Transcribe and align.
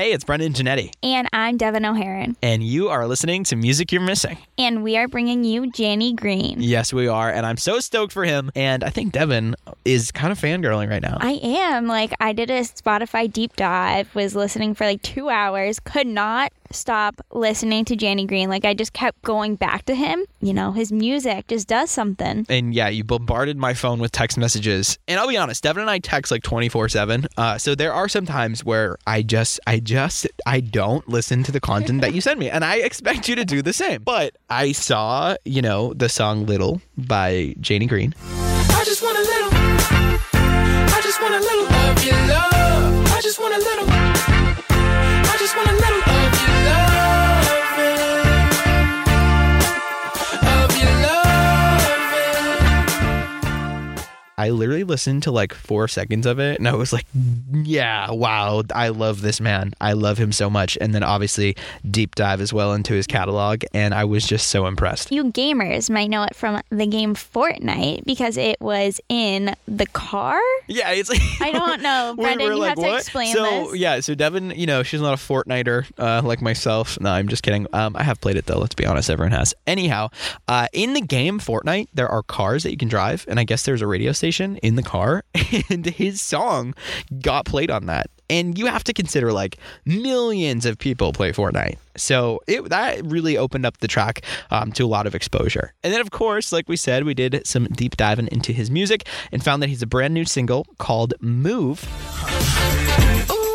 Hey, 0.00 0.12
it's 0.12 0.24
Brendan 0.24 0.54
Janetti, 0.54 0.94
And 1.02 1.28
I'm 1.30 1.58
Devin 1.58 1.84
O'Haron. 1.84 2.34
and 2.42 2.64
you 2.64 2.88
are 2.88 3.06
listening 3.06 3.44
to 3.44 3.54
Music 3.54 3.92
You're 3.92 4.00
Missing. 4.00 4.38
And 4.56 4.82
we 4.82 4.96
are 4.96 5.06
bringing 5.06 5.44
you 5.44 5.70
Janny 5.72 6.16
Green. 6.16 6.56
Yes, 6.58 6.90
we 6.90 7.06
are, 7.06 7.30
and 7.30 7.44
I'm 7.44 7.58
so 7.58 7.80
stoked 7.80 8.10
for 8.10 8.24
him. 8.24 8.50
And 8.56 8.82
I 8.82 8.88
think 8.88 9.12
Devin 9.12 9.56
is 9.84 10.10
kind 10.10 10.32
of 10.32 10.40
fangirling 10.40 10.88
right 10.88 11.02
now. 11.02 11.18
I 11.20 11.32
am. 11.42 11.86
Like, 11.86 12.14
I 12.18 12.32
did 12.32 12.50
a 12.50 12.60
Spotify 12.60 13.30
deep 13.30 13.56
dive, 13.56 14.14
was 14.14 14.34
listening 14.34 14.74
for 14.74 14.86
like 14.86 15.02
two 15.02 15.28
hours, 15.28 15.78
could 15.80 16.06
not 16.06 16.50
stop 16.72 17.20
listening 17.32 17.84
to 17.86 17.96
Janny 17.96 18.26
Green. 18.26 18.48
Like, 18.48 18.64
I 18.64 18.74
just 18.74 18.92
kept 18.92 19.22
going 19.22 19.56
back 19.56 19.84
to 19.86 19.94
him. 19.94 20.24
You 20.40 20.54
know, 20.54 20.72
his 20.72 20.92
music 20.92 21.48
just 21.48 21.68
does 21.68 21.90
something. 21.90 22.46
and 22.48 22.74
yeah, 22.74 22.88
you 22.88 23.04
bombarded 23.04 23.56
my 23.56 23.74
phone 23.74 23.98
with 23.98 24.12
text 24.12 24.38
messages. 24.38 24.98
And 25.08 25.18
I'll 25.20 25.28
be 25.28 25.36
honest, 25.36 25.62
Devin 25.62 25.80
and 25.82 25.90
I 25.90 25.98
text 25.98 26.30
like 26.30 26.42
24 26.42 26.88
7. 26.88 27.26
Uh, 27.36 27.58
so 27.58 27.74
there 27.74 27.92
are 27.92 28.08
some 28.08 28.26
times 28.26 28.64
where 28.64 28.96
I 29.06 29.22
just, 29.22 29.60
I 29.66 29.80
just, 29.80 30.26
I 30.46 30.60
don't 30.60 31.08
listen 31.08 31.42
to 31.44 31.52
the 31.52 31.60
content 31.60 32.00
that 32.02 32.14
you 32.14 32.20
send 32.20 32.38
me. 32.40 32.50
And 32.50 32.64
I 32.64 32.76
expect 32.76 33.28
you 33.28 33.36
to 33.36 33.44
do 33.44 33.62
the 33.62 33.72
same. 33.72 34.02
But 34.02 34.36
I 34.48 34.72
saw, 34.72 35.36
you 35.44 35.62
know, 35.62 35.92
the 35.94 36.08
song 36.08 36.46
Little 36.46 36.80
by 36.96 37.54
Janie 37.60 37.86
Green. 37.86 38.14
I 38.22 38.82
just 38.84 39.02
want 39.02 39.18
a 39.18 39.20
little. 39.20 39.50
I 40.32 41.00
just 41.02 41.20
want 41.20 41.34
a 41.34 41.40
little 41.40 41.66
of 41.66 42.04
your 42.04 42.14
love. 42.34 42.59
I 54.40 54.48
literally 54.48 54.84
listened 54.84 55.24
to 55.24 55.30
like 55.30 55.52
four 55.52 55.86
seconds 55.86 56.24
of 56.24 56.38
it 56.38 56.58
and 56.58 56.66
I 56.66 56.72
was 56.72 56.94
like, 56.94 57.04
yeah, 57.52 58.10
wow, 58.10 58.62
I 58.74 58.88
love 58.88 59.20
this 59.20 59.38
man. 59.38 59.74
I 59.82 59.92
love 59.92 60.16
him 60.16 60.32
so 60.32 60.48
much. 60.48 60.78
And 60.80 60.94
then 60.94 61.02
obviously 61.02 61.56
deep 61.90 62.14
dive 62.14 62.40
as 62.40 62.50
well 62.50 62.72
into 62.72 62.94
his 62.94 63.06
catalog. 63.06 63.64
And 63.74 63.92
I 63.92 64.04
was 64.04 64.26
just 64.26 64.46
so 64.46 64.64
impressed. 64.64 65.12
You 65.12 65.24
gamers 65.24 65.90
might 65.90 66.08
know 66.08 66.22
it 66.22 66.34
from 66.34 66.58
the 66.70 66.86
game 66.86 67.14
Fortnite 67.14 68.06
because 68.06 68.38
it 68.38 68.58
was 68.62 68.98
in 69.10 69.54
the 69.68 69.84
car. 69.88 70.40
Yeah, 70.68 70.90
it's 70.92 71.10
like 71.10 71.20
I 71.42 71.52
don't 71.52 71.82
know, 71.82 72.14
we 72.16 72.24
Brendan. 72.24 72.46
were 72.46 72.54
you 72.54 72.60
like, 72.60 72.68
have 72.70 72.78
to 72.78 72.90
what? 72.92 73.00
explain 73.00 73.34
so, 73.34 73.42
this. 73.72 73.76
yeah, 73.76 74.00
so 74.00 74.14
Devin, 74.14 74.52
you 74.52 74.64
know, 74.64 74.82
she's 74.82 75.02
not 75.02 75.12
a 75.12 75.18
Fortniter 75.18 75.84
uh, 75.98 76.26
like 76.26 76.40
myself. 76.40 76.98
No, 76.98 77.10
I'm 77.10 77.28
just 77.28 77.42
kidding. 77.42 77.66
Um, 77.74 77.94
I 77.94 78.04
have 78.04 78.22
played 78.22 78.36
it 78.36 78.46
though. 78.46 78.58
Let's 78.58 78.74
be 78.74 78.86
honest, 78.86 79.10
everyone 79.10 79.32
has. 79.32 79.52
Anyhow, 79.66 80.08
uh, 80.48 80.68
in 80.72 80.94
the 80.94 81.02
game 81.02 81.40
Fortnite, 81.40 81.88
there 81.92 82.08
are 82.08 82.22
cars 82.22 82.62
that 82.62 82.70
you 82.70 82.78
can 82.78 82.88
drive, 82.88 83.26
and 83.28 83.38
I 83.38 83.44
guess 83.44 83.64
there's 83.64 83.82
a 83.82 83.86
radio 83.86 84.12
station 84.12 84.29
in 84.38 84.76
the 84.76 84.82
car, 84.82 85.24
and 85.70 85.84
his 85.86 86.20
song 86.20 86.74
got 87.20 87.44
played 87.44 87.70
on 87.70 87.86
that. 87.86 88.10
And 88.28 88.56
you 88.56 88.66
have 88.66 88.84
to 88.84 88.92
consider 88.92 89.32
like 89.32 89.56
millions 89.84 90.64
of 90.64 90.78
people 90.78 91.12
play 91.12 91.32
Fortnite. 91.32 91.78
So 91.96 92.40
it 92.46 92.68
that 92.68 93.04
really 93.04 93.36
opened 93.36 93.66
up 93.66 93.78
the 93.78 93.88
track 93.88 94.22
um, 94.50 94.70
to 94.72 94.84
a 94.84 94.86
lot 94.86 95.06
of 95.06 95.14
exposure. 95.14 95.74
And 95.82 95.92
then, 95.92 96.00
of 96.00 96.12
course, 96.12 96.52
like 96.52 96.68
we 96.68 96.76
said, 96.76 97.04
we 97.04 97.14
did 97.14 97.44
some 97.44 97.64
deep 97.66 97.96
diving 97.96 98.28
into 98.30 98.52
his 98.52 98.70
music 98.70 99.06
and 99.32 99.42
found 99.42 99.62
that 99.62 99.68
he's 99.68 99.82
a 99.82 99.86
brand 99.86 100.14
new 100.14 100.24
single 100.24 100.64
called 100.78 101.14
Move. 101.20 101.84
Ooh, 103.30 103.54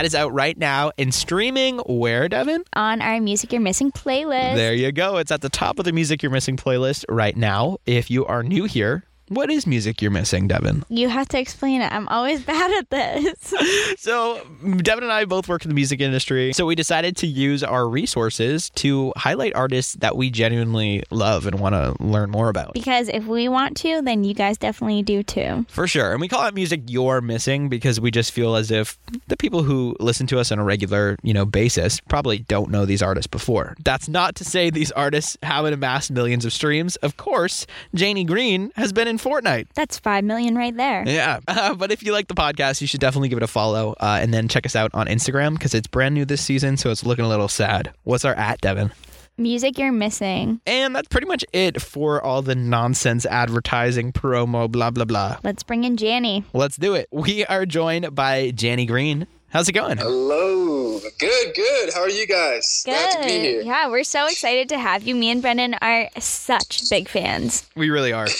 That 0.00 0.06
is 0.06 0.14
out 0.14 0.32
right 0.32 0.56
now 0.56 0.92
and 0.96 1.12
streaming 1.12 1.76
where, 1.80 2.26
Devin? 2.26 2.64
On 2.72 3.02
our 3.02 3.20
Music 3.20 3.52
You're 3.52 3.60
Missing 3.60 3.92
playlist. 3.92 4.54
There 4.54 4.72
you 4.72 4.92
go. 4.92 5.18
It's 5.18 5.30
at 5.30 5.42
the 5.42 5.50
top 5.50 5.78
of 5.78 5.84
the 5.84 5.92
Music 5.92 6.22
You're 6.22 6.32
Missing 6.32 6.56
playlist 6.56 7.04
right 7.10 7.36
now. 7.36 7.76
If 7.84 8.10
you 8.10 8.24
are 8.24 8.42
new 8.42 8.64
here, 8.64 9.04
what 9.30 9.50
is 9.50 9.66
music 9.66 10.02
you're 10.02 10.10
missing, 10.10 10.46
Devin? 10.48 10.84
You 10.88 11.08
have 11.08 11.26
to 11.28 11.38
explain 11.38 11.80
it. 11.80 11.90
I'm 11.90 12.06
always 12.08 12.42
bad 12.52 12.70
at 12.78 12.90
this. 12.90 13.54
So, 14.00 14.40
Devin 14.78 15.04
and 15.04 15.12
I 15.12 15.24
both 15.24 15.46
work 15.48 15.64
in 15.64 15.68
the 15.68 15.74
music 15.74 16.00
industry. 16.00 16.52
So, 16.52 16.64
we 16.66 16.74
decided 16.74 17.16
to 17.18 17.26
use 17.26 17.62
our 17.62 17.86
resources 17.88 18.70
to 18.76 19.12
highlight 19.16 19.54
artists 19.54 19.94
that 19.94 20.16
we 20.16 20.30
genuinely 20.30 21.02
love 21.10 21.46
and 21.46 21.60
want 21.60 21.74
to 21.74 21.94
learn 22.02 22.30
more 22.30 22.48
about. 22.48 22.72
because 22.74 23.08
if 23.08 23.26
we 23.26 23.48
want 23.48 23.76
to, 23.78 24.00
then 24.02 24.24
you 24.24 24.34
guys 24.34 24.56
definitely 24.58 25.02
do 25.02 25.22
too. 25.22 25.64
For 25.68 25.86
sure. 25.86 26.12
And 26.12 26.20
we 26.20 26.28
call 26.28 26.46
it 26.46 26.54
music 26.54 26.82
you're 26.86 27.20
missing 27.20 27.68
because 27.68 28.00
we 28.00 28.10
just 28.10 28.32
feel 28.32 28.56
as 28.56 28.70
if 28.70 28.98
the 29.28 29.36
people 29.36 29.62
who 29.62 29.96
listen 30.00 30.26
to 30.28 30.38
us 30.38 30.50
on 30.50 30.58
a 30.58 30.64
regular, 30.64 31.16
you 31.22 31.32
know, 31.34 31.44
basis 31.44 32.00
probably 32.08 32.38
don't 32.38 32.70
know 32.70 32.84
these 32.84 33.02
artists 33.02 33.26
before. 33.28 33.76
That's 33.84 34.08
not 34.08 34.34
to 34.36 34.44
say 34.44 34.70
these 34.70 34.92
artists 34.92 35.36
haven't 35.42 35.74
amassed 35.74 36.10
millions 36.10 36.44
of 36.44 36.52
streams. 36.52 36.96
Of 36.96 37.16
course, 37.16 37.66
Janie 37.94 38.24
Green 38.24 38.72
has 38.76 38.92
been 38.92 39.06
in 39.08 39.18
Fortnite. 39.20 39.68
That's 39.74 39.98
5 39.98 40.24
million 40.24 40.54
right 40.56 40.76
there. 40.76 41.04
Yeah. 41.06 41.38
Uh, 41.50 41.74
but 41.74 41.90
if 41.90 42.02
you 42.02 42.12
like 42.12 42.28
the 42.28 42.34
podcast, 42.34 42.80
you 42.80 42.86
should 42.86 43.00
definitely 43.00 43.28
give 43.28 43.36
it 43.36 43.42
a 43.42 43.46
follow 43.46 43.94
uh, 44.00 44.18
and 44.22 44.32
then 44.32 44.48
check 44.48 44.64
us 44.64 44.74
out 44.74 44.90
on 44.94 45.06
Instagram 45.08 45.54
because 45.54 45.74
it's 45.74 45.86
brand 45.88 46.14
new 46.14 46.24
this 46.24 46.40
season, 46.40 46.76
so 46.76 46.90
it's 46.90 47.04
looking 47.04 47.24
a 47.24 47.28
little 47.28 47.48
sad. 47.48 47.92
What's 48.04 48.24
our 48.24 48.34
at, 48.34 48.60
Devin? 48.60 48.92
Music 49.36 49.76
You're 49.78 49.92
Missing. 49.92 50.60
And 50.66 50.94
that's 50.94 51.08
pretty 51.08 51.26
much 51.26 51.44
it 51.52 51.82
for 51.82 52.22
all 52.22 52.40
the 52.40 52.54
nonsense 52.54 53.26
advertising, 53.26 54.12
promo, 54.12 54.70
blah, 54.70 54.90
blah, 54.90 55.04
blah. 55.04 55.38
Let's 55.42 55.62
bring 55.62 55.84
in 55.84 55.96
Janny. 55.96 56.44
Let's 56.52 56.76
do 56.76 56.94
it. 56.94 57.08
We 57.10 57.44
are 57.46 57.66
joined 57.66 58.14
by 58.14 58.52
Janie 58.52 58.86
Green. 58.86 59.26
How's 59.48 59.68
it 59.68 59.72
going? 59.72 59.98
Hello. 59.98 61.00
Good, 61.18 61.54
good. 61.56 61.92
How 61.92 62.02
are 62.02 62.08
you 62.08 62.26
guys? 62.26 62.82
Glad 62.84 63.22
to 63.22 63.26
be 63.26 63.40
here. 63.40 63.62
Yeah, 63.62 63.88
we're 63.88 64.04
so 64.04 64.26
excited 64.28 64.68
to 64.68 64.78
have 64.78 65.02
you. 65.02 65.16
Me 65.16 65.28
and 65.30 65.42
Brendan 65.42 65.74
are 65.82 66.08
such 66.20 66.88
big 66.88 67.08
fans. 67.08 67.68
We 67.74 67.90
really 67.90 68.12
are. 68.12 68.28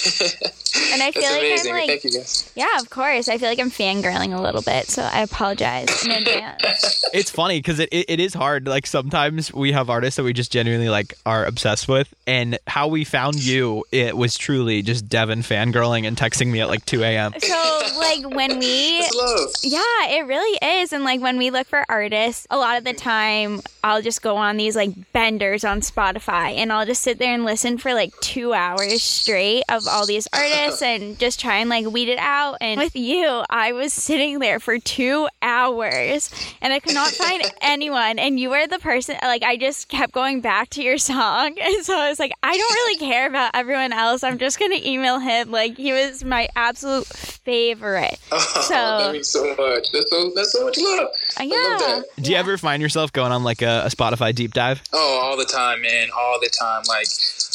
And 0.92 1.03
I 1.03 1.10
feel 1.10 1.22
That's 1.22 1.34
like 1.34 1.42
amazing. 1.42 1.72
I'm 1.72 1.78
like, 1.78 1.88
Thank 1.88 2.04
you 2.04 2.10
guys. 2.19 2.53
yeah, 2.54 2.78
of 2.78 2.91
course. 2.91 3.28
I 3.28 3.38
feel 3.38 3.48
like 3.48 3.58
I'm 3.58 3.70
fangirling 3.70 4.36
a 4.36 4.41
little 4.41 4.62
bit, 4.62 4.86
so 4.86 5.03
I 5.03 5.22
apologize 5.22 6.04
in 6.04 6.12
advance. 6.12 7.04
it's 7.12 7.31
funny 7.31 7.58
because 7.58 7.78
it, 7.78 7.88
it, 7.92 8.06
it 8.08 8.20
is 8.20 8.34
hard. 8.34 8.66
Like 8.66 8.86
sometimes 8.86 9.53
we 9.53 9.72
have 9.72 9.91
artists 9.91 10.16
that 10.16 10.25
we 10.25 10.32
just 10.32 10.53
genuinely 10.53 10.88
like 10.88 11.14
are 11.26 11.44
obsessed 11.44 11.88
with, 11.88 12.12
and 12.26 12.58
how 12.66 12.88
we 12.88 13.04
found 13.04 13.42
you, 13.44 13.84
it 13.92 14.16
was 14.16 14.36
truly 14.36 14.82
just 14.82 15.08
Devin 15.08 15.41
fangirling 15.41 16.06
and 16.06 16.16
texting 16.16 16.50
me 16.50 16.60
at 16.60 16.69
like 16.69 16.84
2 16.84 17.02
a.m. 17.02 17.32
So, 17.38 17.81
like, 17.98 18.28
when 18.34 18.58
we 18.58 19.00
love. 19.14 19.48
Yeah, 19.62 19.81
it 20.08 20.26
really 20.26 20.58
is. 20.81 20.92
And 20.92 21.04
like 21.04 21.20
when 21.20 21.38
we 21.38 21.50
look 21.50 21.66
for 21.66 21.84
artists, 21.88 22.47
a 22.50 22.56
lot 22.56 22.78
of 22.78 22.84
the 22.84 22.92
time 22.92 23.60
I'll 23.82 24.02
just 24.02 24.22
go 24.22 24.37
on 24.37 24.56
these 24.56 24.76
like 24.76 24.91
benders 25.12 25.64
on 25.64 25.81
Spotify 25.81 26.56
and 26.56 26.72
I'll 26.72 26.87
just 26.87 27.02
sit 27.02 27.19
there 27.19 27.34
and 27.34 27.44
listen 27.44 27.78
for 27.78 27.94
like 27.94 28.12
two 28.20 28.52
hours 28.52 29.02
straight 29.02 29.62
of 29.69 29.87
all 29.88 30.06
these 30.06 30.28
artists 30.32 30.59
and 30.82 31.19
just 31.19 31.41
try 31.41 31.56
and 31.59 31.71
like 31.71 31.87
weed 31.87 32.09
it 32.09 32.19
out. 32.19 32.59
And 32.60 32.78
with 32.81 32.94
you, 32.97 33.43
I 33.50 33.72
was 33.72 33.93
sitting 33.93 34.38
there 34.38 34.60
for 34.60 34.78
two 34.78 35.28
hours 35.43 36.31
and 36.60 36.72
I 36.72 36.81
could 36.81 36.94
not 36.94 37.10
find 37.10 37.43
anyone. 37.60 38.19
And 38.19 38.38
you 38.38 38.50
were 38.50 38.66
the 38.66 38.78
person, 38.78 39.16
like, 39.22 39.43
I 39.43 39.56
just 39.56 39.88
kept 39.88 40.12
going 40.12 40.41
back 40.41 40.70
to 40.70 40.82
your 40.82 40.99
song. 40.99 41.56
And 41.70 41.84
so 41.84 41.97
I 41.97 42.09
was 42.09 42.19
like, 42.19 42.32
I 42.43 42.56
don't 42.56 42.75
really 42.75 42.99
care 42.99 43.26
about 43.28 43.53
everyone 43.54 43.93
else. 43.93 44.22
I'm 44.25 44.38
just 44.38 44.59
going 44.59 44.72
to 44.72 44.88
email 44.88 45.19
him. 45.19 45.50
Like, 45.50 45.76
he 45.76 45.93
was 45.93 46.25
my 46.25 46.49
absolute 46.56 47.06
favorite. 47.06 48.19
Oh, 48.32 48.38
So- 48.38 48.75
that 48.75 49.12
means 49.12 49.28
so 49.28 49.44
much. 49.54 49.91
That's 49.93 50.10
so 50.10 50.31
that's 50.34 50.53
so 50.53 50.65
much 50.65 50.78
love. 50.78 51.09
I 51.38 51.43
Yeah. 51.44 51.56
love 51.56 51.81
that. 51.81 52.04
Do 52.22 52.31
you 52.31 52.37
ever 52.37 52.56
find 52.59 52.81
yourself 52.82 53.12
going 53.12 53.32
on 53.32 53.43
like 53.44 53.60
a, 53.62 53.82
a 53.87 53.88
Spotify 53.88 54.34
deep 54.34 54.53
dive? 54.54 54.82
Oh, 54.93 55.20
all 55.22 55.37
the 55.37 55.44
time, 55.44 55.82
man. 55.82 56.09
All 56.16 56.38
the 56.41 56.49
time. 56.49 56.82
Like 56.88 57.06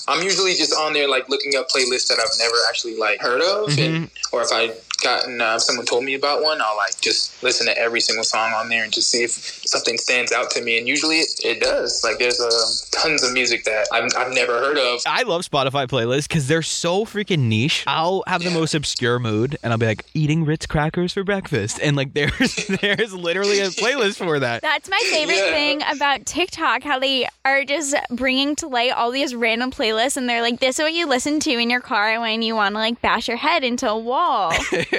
I'm 0.08 0.24
usually 0.24 0.54
just 0.54 0.74
on 0.74 0.94
there 0.94 1.08
like 1.10 1.30
looking 1.30 1.56
up 1.56 1.68
playlists 1.70 2.08
that 2.10 2.20
I've 2.20 2.38
never 2.40 2.56
actually 2.70 2.96
like 2.98 3.20
heard 3.22 3.42
of, 3.42 3.70
Mm-hmm. 3.70 3.96
and 3.96 4.10
or 4.32 4.42
if 4.44 4.50
I 4.52 4.72
gotten 5.06 5.40
uh, 5.40 5.56
if 5.56 5.62
someone 5.62 5.86
told 5.86 6.04
me 6.04 6.16
about 6.16 6.42
one, 6.42 6.60
I'll 6.62 6.76
like 6.78 7.00
just 7.00 7.42
listen 7.44 7.68
to 7.68 7.78
every 7.78 8.02
single 8.02 8.24
song 8.24 8.52
on 8.54 8.70
there 8.70 8.84
and 8.84 8.91
just 8.91 9.09
see 9.09 9.24
if 9.24 9.32
something 9.32 9.97
stands 9.97 10.32
out 10.32 10.50
to 10.52 10.62
me. 10.62 10.78
And 10.78 10.88
usually 10.88 11.20
it, 11.20 11.29
it 11.44 11.62
does. 11.62 12.02
Like 12.03 12.18
there's 12.20 12.40
uh, 12.41 13.00
tons 13.02 13.24
of 13.24 13.32
music 13.34 13.64
that 13.66 13.88
I've, 13.94 14.09
I've 14.18 14.34
never 14.34 14.53
heard 14.59 14.78
of. 14.78 15.02
I 15.06 15.22
love 15.24 15.44
Spotify 15.44 15.88
playlists 15.88 16.28
because 16.28 16.47
they're 16.47 16.62
so 16.62 17.06
freaking 17.06 17.40
niche. 17.47 17.84
I'll 17.88 18.24
have 18.28 18.41
the 18.41 18.50
Yeah. 18.50 18.56
most 18.56 18.74
obscure 18.74 19.20
mood 19.20 19.58
and 19.64 19.72
I'll 19.72 19.78
be 19.79 19.85
like 19.85 20.03
eating 20.14 20.44
Ritz 20.46 20.66
crackers 20.66 21.14
for 21.14 21.24
breakfast, 21.24 21.79
and 21.82 21.96
like 21.96 22.14
there's 22.16 22.56
there's 22.82 23.14
literally 23.14 23.59
a 23.59 23.70
playlist 23.70 24.18
for 24.18 24.40
that. 24.40 24.62
That's 24.62 24.90
my 24.90 25.00
favorite 25.12 25.35
Yeah. 25.35 25.52
thing 25.53 25.82
about 25.91 26.26
TikTok, 26.26 26.84
how 26.84 27.00
they 27.00 27.28
are 27.46 27.64
just 27.64 27.96
bringing 28.09 28.56
to 28.58 28.68
light 28.68 28.91
all 28.91 29.12
these 29.12 29.35
random 29.35 29.70
playlists 29.72 30.18
and 30.18 30.28
they're 30.28 30.41
like, 30.41 30.59
this 30.59 30.79
is 30.79 30.84
what 30.84 30.94
you 30.94 31.06
listen 31.08 31.40
to 31.41 31.52
in 31.52 31.70
your 31.70 31.79
car 31.82 32.20
when 32.20 32.41
you 32.41 32.56
want 32.56 32.74
to 32.74 32.79
like 32.79 33.02
bash 33.02 33.28
your 33.28 33.38
head 33.38 33.64
into 33.64 33.88
a 33.90 33.97
wall. 33.97 34.52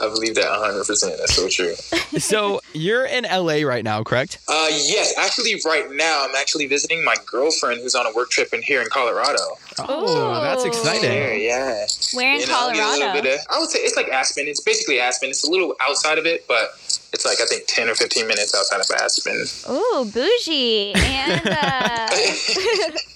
I 0.00 0.08
believe 0.08 0.34
that 0.36 0.50
100. 0.50 0.84
percent 0.86 1.16
That's 1.18 1.34
so 1.34 1.48
true. 1.48 1.74
so 2.18 2.60
you're 2.72 3.04
in 3.06 3.24
LA 3.24 3.66
right 3.66 3.84
now, 3.84 4.02
correct? 4.02 4.38
Uh, 4.48 4.66
yes, 4.70 5.14
actually, 5.18 5.54
right 5.64 5.86
now 5.92 6.26
I'm 6.28 6.34
actually 6.36 6.66
visiting 6.66 7.04
my 7.04 7.14
girlfriend 7.26 7.80
who's 7.80 7.94
on 7.94 8.06
a 8.06 8.12
work 8.14 8.30
trip 8.30 8.52
in 8.52 8.62
here 8.62 8.80
in 8.82 8.88
Colorado. 8.90 9.38
Oh, 9.78 10.40
that's 10.42 10.64
exciting. 10.64 11.10
Yeah, 11.12 11.32
yeah. 11.32 11.86
Where 12.14 12.34
in 12.34 12.40
You 12.40 12.46
know, 12.46 12.70
get 12.72 12.82
a 12.84 12.90
little 12.90 13.06
Colorado? 13.08 13.34
of- 13.34 13.40
I 13.50 13.58
would 13.60 13.70
say 13.70 13.78
it's 13.80 13.96
like 13.96 14.08
Aspen. 14.08 14.46
It's 14.48 14.60
basically 14.60 15.00
Aspen. 15.00 15.30
It's 15.30 15.44
a 15.44 15.50
little 15.50 15.74
outside 15.80 16.18
of 16.18 16.26
it, 16.26 16.46
but 16.48 16.72
it's 17.12 17.24
like 17.24 17.40
I 17.40 17.46
think 17.46 17.64
10 17.68 17.88
or 17.88 17.94
15 17.94 18.26
minutes 18.26 18.54
outside 18.54 18.80
of 18.80 18.90
Aspen. 19.02 19.44
Ooh, 19.70 20.10
bougie 20.12 20.92
and 20.94 21.46
uh, 21.46 22.08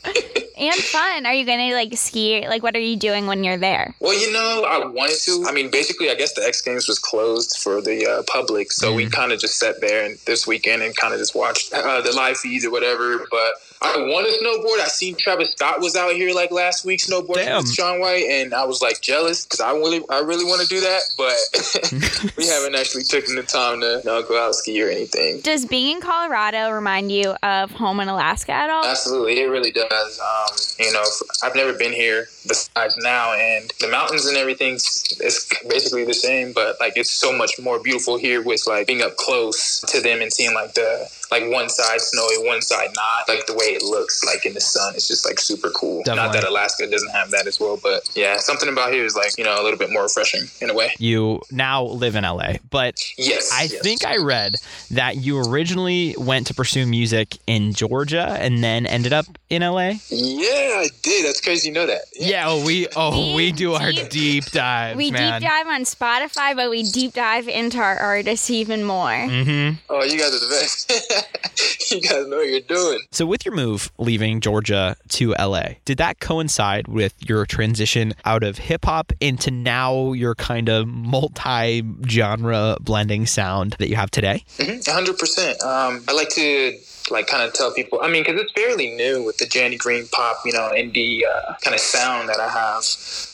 and 0.56 0.74
fun. 0.74 1.26
Are 1.26 1.34
you 1.34 1.44
gonna 1.44 1.72
like 1.74 1.96
ski? 1.96 2.46
Like, 2.46 2.62
what 2.62 2.74
are 2.74 2.80
you 2.80 2.96
doing 2.96 3.26
when 3.26 3.44
you're 3.44 3.58
there? 3.58 3.94
Well, 4.00 4.18
you 4.18 4.32
know, 4.32 4.64
I 4.68 4.84
wanted 4.86 5.18
to. 5.24 5.44
I 5.46 5.52
mean, 5.52 5.70
basically, 5.70 6.10
I 6.10 6.14
guess 6.14 6.34
the 6.34 6.42
X 6.42 6.62
Games 6.62 6.88
was 6.88 6.98
closed 6.98 7.58
for 7.58 7.80
the 7.80 8.06
uh, 8.06 8.22
public, 8.26 8.72
so 8.72 8.92
we 8.92 9.08
kind 9.08 9.32
of 9.32 9.38
just 9.38 9.58
sat 9.58 9.80
there 9.80 10.04
and 10.04 10.18
this 10.26 10.46
weekend 10.46 10.82
and 10.82 10.96
kind 10.96 11.12
of 11.12 11.20
just 11.20 11.34
watched 11.34 11.72
uh, 11.72 12.00
the 12.00 12.12
live 12.12 12.38
feeds 12.38 12.64
or 12.64 12.70
whatever. 12.70 13.26
But 13.30 13.54
I 13.82 13.98
want 13.98 14.26
to 14.26 14.44
snowboard. 14.44 14.80
I 14.80 14.88
seen 14.88 15.16
Travis 15.16 15.52
Scott 15.52 15.80
was 15.80 15.96
out 15.96 16.12
here 16.12 16.34
like 16.34 16.50
last 16.50 16.84
week 16.84 17.00
snowboarding 17.00 17.46
Damn. 17.46 17.58
with 17.58 17.72
Shaun 17.72 18.00
White, 18.00 18.24
and 18.24 18.54
I 18.54 18.64
was 18.64 18.80
like 18.80 19.00
jealous 19.00 19.44
because 19.44 19.60
I 19.60 19.72
really, 19.72 20.02
I 20.10 20.20
really 20.20 20.44
want 20.44 20.62
to 20.62 20.68
do 20.68 20.80
that, 20.80 21.02
but 21.16 22.32
we 22.36 22.46
haven't 22.46 22.74
actually 22.74 23.04
taken 23.04 23.36
the 23.36 23.42
time 23.42 23.80
to 23.80 24.00
you 24.02 24.10
know, 24.10 24.22
go 24.22 24.40
out 24.40 24.54
ski 24.54 24.82
or 24.82 24.88
anything. 24.88 25.40
Does 25.40 25.64
being 25.66 25.96
in 25.96 26.02
Colorado 26.02 26.70
remind 26.70 27.12
you 27.12 27.34
of 27.42 27.70
home 27.70 28.00
in 28.00 28.08
Alaska 28.08 28.52
at 28.52 28.70
all? 28.70 28.84
Absolutely, 28.84 29.40
it 29.40 29.46
really 29.46 29.70
does. 29.70 30.20
Um, 30.20 30.56
you 30.78 30.92
know, 30.92 31.04
I've 31.42 31.54
never 31.54 31.72
been 31.72 31.92
here 31.92 32.28
besides 32.46 32.96
now, 32.98 33.32
and 33.34 33.70
the 33.80 33.88
mountains 33.88 34.26
and 34.26 34.36
everything 34.36 34.74
is 34.74 35.48
basically 35.68 36.04
the 36.04 36.14
same, 36.14 36.52
but 36.52 36.76
like 36.80 36.94
it's 36.96 37.10
so 37.10 37.32
much 37.32 37.58
more 37.60 37.78
beautiful 37.78 38.16
here 38.16 38.42
with 38.42 38.66
like 38.66 38.86
being 38.86 39.02
up 39.02 39.16
close 39.16 39.80
to 39.88 40.00
them 40.00 40.20
and 40.20 40.32
seeing 40.32 40.54
like 40.54 40.74
the 40.74 41.08
like 41.30 41.44
one 41.50 41.68
side 41.68 42.00
snowy, 42.00 42.46
one 42.46 42.62
side 42.62 42.90
not. 42.94 43.28
Like 43.28 43.46
the 43.46 43.54
way 43.54 43.66
it 43.66 43.82
looks 43.82 44.24
like 44.24 44.46
in 44.46 44.54
the 44.54 44.60
sun 44.60 44.94
it's 44.94 45.08
just 45.08 45.24
like 45.24 45.38
super 45.40 45.70
cool. 45.70 46.02
Not 46.06 46.32
that 46.32 46.44
Alaska 46.44 46.86
doesn't 46.88 47.10
have 47.10 47.30
that 47.32 47.46
as 47.46 47.58
well, 47.60 47.78
but 47.82 48.08
yeah, 48.14 48.36
something 48.38 48.68
about 48.68 48.92
here 48.92 49.04
is 49.04 49.14
like 49.16 49.36
you 49.38 49.44
know 49.44 49.60
a 49.60 49.62
little 49.62 49.78
bit 49.78 49.90
more 49.90 50.02
refreshing 50.04 50.42
in 50.60 50.70
a 50.70 50.74
way. 50.74 50.92
You 50.98 51.40
now 51.50 51.84
live 51.84 52.16
in 52.16 52.24
LA, 52.24 52.54
but 52.70 53.00
Yes, 53.18 53.50
I 53.52 53.64
yes. 53.64 53.82
think 53.82 54.04
I 54.04 54.16
read 54.18 54.56
that 54.90 55.16
you 55.16 55.38
originally 55.40 56.14
went 56.18 56.46
to 56.48 56.54
pursue 56.54 56.86
music 56.86 57.36
in 57.46 57.72
Georgia 57.72 58.36
and 58.40 58.62
then 58.62 58.86
ended 58.86 59.12
up 59.12 59.26
in 59.50 59.62
LA. 59.62 59.94
Yeah, 60.08 60.48
I 60.82 60.88
did. 61.02 61.26
That's 61.26 61.40
crazy. 61.40 61.68
You 61.68 61.74
know 61.74 61.86
that. 61.86 62.02
Yeah, 62.14 62.44
oh, 62.48 62.64
we 62.64 62.86
oh 62.96 63.34
We 63.34 63.46
we 63.46 63.52
do 63.52 63.74
our 63.74 63.90
deep- 63.92 64.08
deep 64.10 64.44
dives, 64.46 64.96
we 64.96 65.10
man. 65.10 65.40
deep 65.40 65.48
dive 65.50 65.66
on 65.66 65.82
Spotify, 65.82 66.54
but 66.56 66.70
we 66.70 66.82
deep 66.84 67.12
dive 67.14 67.48
into 67.48 67.78
our 67.78 67.96
artists 67.96 68.50
even 68.50 68.84
more. 68.84 69.08
Mm-hmm. 69.08 69.76
Oh, 69.90 70.02
you 70.04 70.18
guys 70.18 70.34
are 70.34 70.40
the 70.40 70.48
best. 70.60 70.92
you 71.90 72.00
guys 72.00 72.26
know 72.26 72.36
what 72.36 72.48
you're 72.48 72.60
doing. 72.60 73.00
So, 73.10 73.26
with 73.26 73.44
your 73.44 73.54
move 73.54 73.90
leaving 73.98 74.40
Georgia 74.40 74.96
to 75.10 75.30
LA, 75.38 75.74
did 75.84 75.98
that 75.98 76.20
coincide 76.20 76.88
with 76.88 77.14
your 77.28 77.46
transition 77.46 78.14
out 78.24 78.42
of 78.42 78.58
hip 78.58 78.84
hop 78.84 79.12
into 79.20 79.50
now 79.50 80.12
your 80.12 80.34
kind 80.34 80.68
of 80.68 80.86
multi 80.86 81.82
genre 82.08 82.76
blending 82.80 83.26
sound 83.26 83.76
that 83.78 83.88
you 83.88 83.96
have 83.96 84.10
today? 84.10 84.44
Hundred 84.86 85.18
percent. 85.18 85.60
Um, 85.62 86.02
I 86.08 86.12
like 86.12 86.30
to 86.30 86.78
like 87.10 87.26
kind 87.26 87.42
of 87.42 87.52
tell 87.54 87.72
people. 87.72 88.00
I 88.02 88.10
mean, 88.10 88.24
because 88.24 88.40
it's 88.40 88.52
fairly 88.52 88.94
new 88.94 89.24
with 89.24 89.38
the 89.38 89.46
Janny 89.46 89.78
Green 89.78 90.06
pop, 90.08 90.38
you 90.44 90.52
know, 90.52 90.70
indie 90.74 91.20
uh, 91.24 91.54
kind 91.62 91.74
of 91.74 91.80
sound 91.80 92.28
that 92.28 92.40
I 92.40 92.48
have 92.48 92.84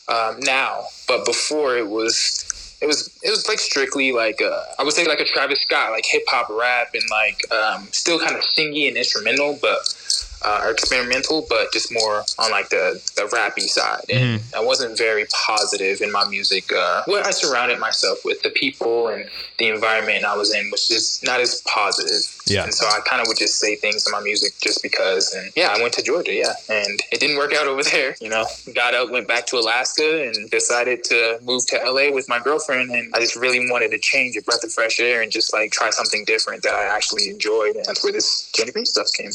um, 0.09 0.41
now. 0.41 0.85
But 1.09 1.25
before 1.25 1.77
it 1.77 1.89
was. 1.89 2.49
It 2.83 2.87
was 2.89 3.17
it 3.23 3.31
was 3.31 3.49
like 3.49 3.61
strictly 3.61 4.13
like 4.13 4.43
uh, 4.43 4.65
I 4.79 4.83
would 4.83 4.93
say 4.93 5.07
like 5.07 5.21
a 5.21 5.25
Travis 5.25 5.61
Scott 5.61 5.93
like 5.93 6.05
hip 6.05 6.25
hop 6.27 6.51
rap 6.51 6.89
and 6.95 7.05
like 7.11 7.51
um, 7.53 7.87
still 7.93 8.19
kind 8.19 8.35
of 8.35 8.43
singy 8.43 8.89
and 8.89 8.97
instrumental 8.97 9.57
but 9.63 9.95
uh, 10.45 10.63
or 10.65 10.71
experimental 10.71 11.47
but 11.49 11.73
just 11.73 11.93
more 11.93 12.25
on 12.39 12.51
like 12.51 12.69
the 12.69 13.01
the 13.17 13.23
rappy 13.35 13.69
side 13.69 14.05
and 14.11 14.41
I 14.55 14.63
wasn't 14.63 14.99
very 14.99 15.27
positive 15.47 16.01
in 16.01 16.13
my 16.13 16.29
music. 16.29 16.71
Uh, 16.73 17.03
what 17.07 17.27
I 17.27 17.31
surrounded 17.31 17.79
myself 17.79 18.19
with 18.25 18.43
the 18.43 18.51
people 18.51 19.09
and 19.09 19.29
the 19.59 19.69
environment 19.69 20.25
I 20.25 20.37
was 20.37 20.55
in 20.55 20.71
was 20.71 20.89
just 20.89 21.25
not 21.25 21.41
as 21.41 21.63
positive. 21.63 22.23
Yeah. 22.47 22.65
And 22.65 22.75
so 22.75 22.87
I 22.87 23.01
kind 23.07 23.23
of 23.23 23.29
would 23.29 23.39
just 23.39 23.59
say 23.59 23.77
things 23.77 24.07
in 24.07 24.13
my 24.13 24.21
music 24.21 24.53
just 24.61 24.83
because. 24.83 25.33
And 25.33 25.53
yeah, 25.57 25.75
I 25.75 25.81
went 25.81 25.95
to 25.95 26.03
Georgia. 26.03 26.33
Yeah. 26.33 26.53
And 26.69 27.01
it 27.11 27.21
didn't 27.21 27.37
work 27.37 27.55
out 27.55 27.67
over 27.67 27.83
there. 27.93 28.15
You 28.21 28.29
know, 28.29 28.45
got 28.75 28.95
out, 28.95 29.11
went 29.11 29.29
back 29.29 29.47
to 29.47 29.57
Alaska 29.57 30.25
and 30.25 30.51
decided 30.51 31.05
to 31.05 31.39
move 31.43 31.67
to 31.69 31.77
LA 31.85 32.13
with 32.13 32.29
my 32.29 32.39
girlfriend. 32.39 32.91
And 32.91 33.13
I 33.15 33.21
just 33.21 33.37
really 33.37 33.71
wanted 33.71 33.91
to 33.93 33.99
change 33.99 34.37
a 34.37 34.43
breath 34.43 34.65
of 34.65 34.73
fresh 34.73 35.01
air 35.01 35.23
and 35.23 35.31
just 35.31 35.53
like 35.53 35.73
try 35.73 35.91
something 35.91 36.25
different 36.25 36.63
that 36.65 36.75
I 36.75 36.85
actually 36.85 37.31
enjoyed. 37.31 37.77
And 37.77 37.85
that's 37.85 38.03
where 38.03 38.13
this 38.13 38.51
Jenny 38.53 38.73
Green 38.73 38.87
stuff 38.87 39.09
came. 39.17 39.31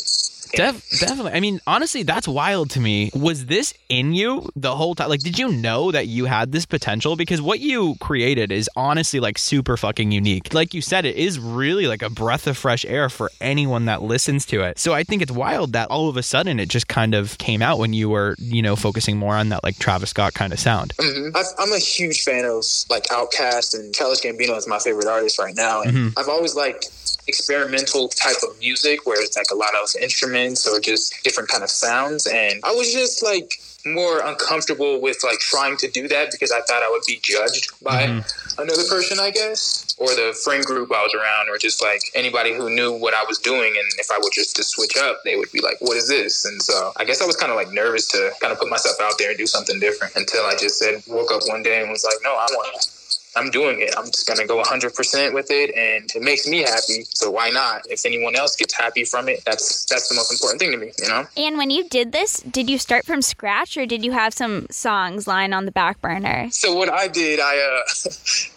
Def- 0.51 0.99
definitely. 0.99 1.31
I 1.33 1.39
mean, 1.39 1.59
honestly, 1.67 2.03
that's 2.03 2.27
wild 2.27 2.69
to 2.71 2.79
me. 2.79 3.11
Was 3.13 3.45
this 3.45 3.73
in 3.89 4.13
you 4.13 4.49
the 4.55 4.75
whole 4.75 4.95
time? 4.95 5.09
Like, 5.09 5.21
did 5.21 5.37
you 5.39 5.51
know 5.51 5.91
that 5.91 6.07
you 6.07 6.25
had 6.25 6.51
this 6.51 6.65
potential? 6.65 7.15
Because 7.15 7.41
what 7.41 7.59
you 7.59 7.95
created 7.99 8.51
is 8.51 8.69
honestly 8.75 9.19
like 9.19 9.37
super 9.37 9.77
fucking 9.77 10.11
unique. 10.11 10.53
Like 10.53 10.73
you 10.73 10.81
said, 10.81 11.05
it 11.05 11.15
is 11.15 11.39
really 11.39 11.87
like 11.87 12.01
a 12.01 12.09
breath 12.09 12.47
of 12.47 12.57
fresh 12.57 12.85
air 12.85 13.09
for 13.09 13.31
anyone 13.41 13.85
that 13.85 14.01
listens 14.01 14.45
to 14.47 14.61
it. 14.61 14.79
So 14.79 14.93
I 14.93 15.03
think 15.03 15.21
it's 15.21 15.31
wild 15.31 15.73
that 15.73 15.89
all 15.89 16.09
of 16.09 16.17
a 16.17 16.23
sudden 16.23 16.59
it 16.59 16.69
just 16.69 16.87
kind 16.87 17.13
of 17.13 17.37
came 17.37 17.61
out 17.61 17.79
when 17.79 17.93
you 17.93 18.09
were, 18.09 18.35
you 18.39 18.61
know, 18.61 18.75
focusing 18.75 19.17
more 19.17 19.35
on 19.35 19.49
that 19.49 19.63
like 19.63 19.77
Travis 19.79 20.09
Scott 20.11 20.33
kind 20.33 20.53
of 20.53 20.59
sound. 20.59 20.93
hmm 20.99 21.29
I've, 21.35 21.45
I'm 21.59 21.71
a 21.73 21.79
huge 21.79 22.23
fan 22.23 22.45
of 22.45 22.63
like 22.89 23.03
Outkast 23.05 23.77
and 23.77 23.93
Childish 23.93 24.21
Gambino 24.21 24.57
is 24.57 24.67
my 24.67 24.79
favorite 24.79 25.07
artist 25.07 25.39
right 25.39 25.55
now, 25.55 25.81
and 25.81 26.13
I've 26.17 26.29
always 26.29 26.55
liked 26.55 27.16
experimental 27.27 28.09
type 28.09 28.37
of 28.43 28.57
music 28.59 29.05
where 29.05 29.21
it's 29.21 29.37
like 29.37 29.51
a 29.51 29.55
lot 29.55 29.73
of 29.81 29.89
instruments 30.01 30.67
or 30.67 30.79
just 30.79 31.23
different 31.23 31.49
kind 31.49 31.63
of 31.63 31.69
sounds, 31.69 32.27
and 32.27 32.59
I 32.63 32.71
was 32.71 32.91
just 32.91 33.23
like 33.23 33.59
more 33.93 34.19
uncomfortable 34.19 34.99
with 35.01 35.23
like 35.23 35.39
trying 35.39 35.77
to 35.77 35.87
do 35.89 36.07
that 36.07 36.31
because 36.31 36.51
I 36.51 36.61
thought 36.61 36.83
I 36.83 36.89
would 36.89 37.03
be 37.07 37.19
judged 37.21 37.71
by 37.83 38.03
mm-hmm. 38.03 38.61
another 38.61 38.83
person, 38.89 39.19
I 39.19 39.31
guess, 39.31 39.95
or 39.97 40.07
the 40.07 40.37
friend 40.43 40.63
group 40.63 40.91
I 40.91 41.03
was 41.03 41.13
around, 41.13 41.49
or 41.49 41.57
just 41.57 41.81
like 41.81 42.01
anybody 42.15 42.53
who 42.53 42.69
knew 42.69 42.93
what 42.93 43.13
I 43.13 43.23
was 43.27 43.39
doing. 43.39 43.73
And 43.77 43.87
if 43.99 44.09
I 44.11 44.17
were 44.17 44.29
just 44.31 44.55
to 44.57 44.63
switch 44.63 44.97
up, 44.97 45.21
they 45.23 45.35
would 45.37 45.51
be 45.51 45.61
like, 45.61 45.77
"What 45.79 45.97
is 45.97 46.07
this?" 46.07 46.45
And 46.45 46.61
so 46.61 46.91
I 46.97 47.05
guess 47.05 47.21
I 47.21 47.25
was 47.25 47.35
kind 47.35 47.51
of 47.51 47.55
like 47.55 47.71
nervous 47.71 48.07
to 48.09 48.31
kind 48.41 48.51
of 48.51 48.59
put 48.59 48.69
myself 48.69 48.97
out 49.01 49.17
there 49.17 49.29
and 49.29 49.37
do 49.37 49.47
something 49.47 49.79
different 49.79 50.15
until 50.15 50.45
I 50.45 50.55
just 50.55 50.79
said, 50.79 51.03
woke 51.07 51.31
up 51.31 51.41
one 51.47 51.63
day 51.63 51.81
and 51.81 51.89
was 51.89 52.03
like, 52.03 52.17
"No, 52.23 52.31
I 52.31 52.47
want 52.51 52.81
to." 52.81 52.96
I'm 53.37 53.49
doing 53.51 53.81
it. 53.81 53.93
I'm 53.97 54.05
just 54.05 54.27
gonna 54.27 54.45
go 54.45 54.61
100% 54.61 55.33
with 55.33 55.51
it, 55.51 55.75
and 55.75 56.09
it 56.13 56.21
makes 56.21 56.47
me 56.47 56.59
happy. 56.59 57.05
So 57.09 57.29
why 57.31 57.49
not? 57.49 57.85
If 57.89 58.05
anyone 58.05 58.35
else 58.35 58.55
gets 58.55 58.73
happy 58.73 59.05
from 59.05 59.29
it, 59.29 59.43
that's 59.45 59.85
that's 59.85 60.09
the 60.09 60.15
most 60.15 60.31
important 60.31 60.59
thing 60.59 60.71
to 60.71 60.77
me. 60.77 60.91
You 60.99 61.07
know. 61.07 61.27
And 61.37 61.57
when 61.57 61.69
you 61.69 61.87
did 61.87 62.11
this, 62.11 62.39
did 62.39 62.69
you 62.69 62.77
start 62.77 63.05
from 63.05 63.21
scratch 63.21 63.77
or 63.77 63.85
did 63.85 64.03
you 64.03 64.11
have 64.11 64.33
some 64.33 64.67
songs 64.71 65.27
lying 65.27 65.53
on 65.53 65.65
the 65.65 65.71
back 65.71 66.01
burner? 66.01 66.49
So 66.51 66.73
what 66.73 66.89
I 66.89 67.07
did, 67.07 67.39
I 67.39 67.57
uh, 67.57 67.81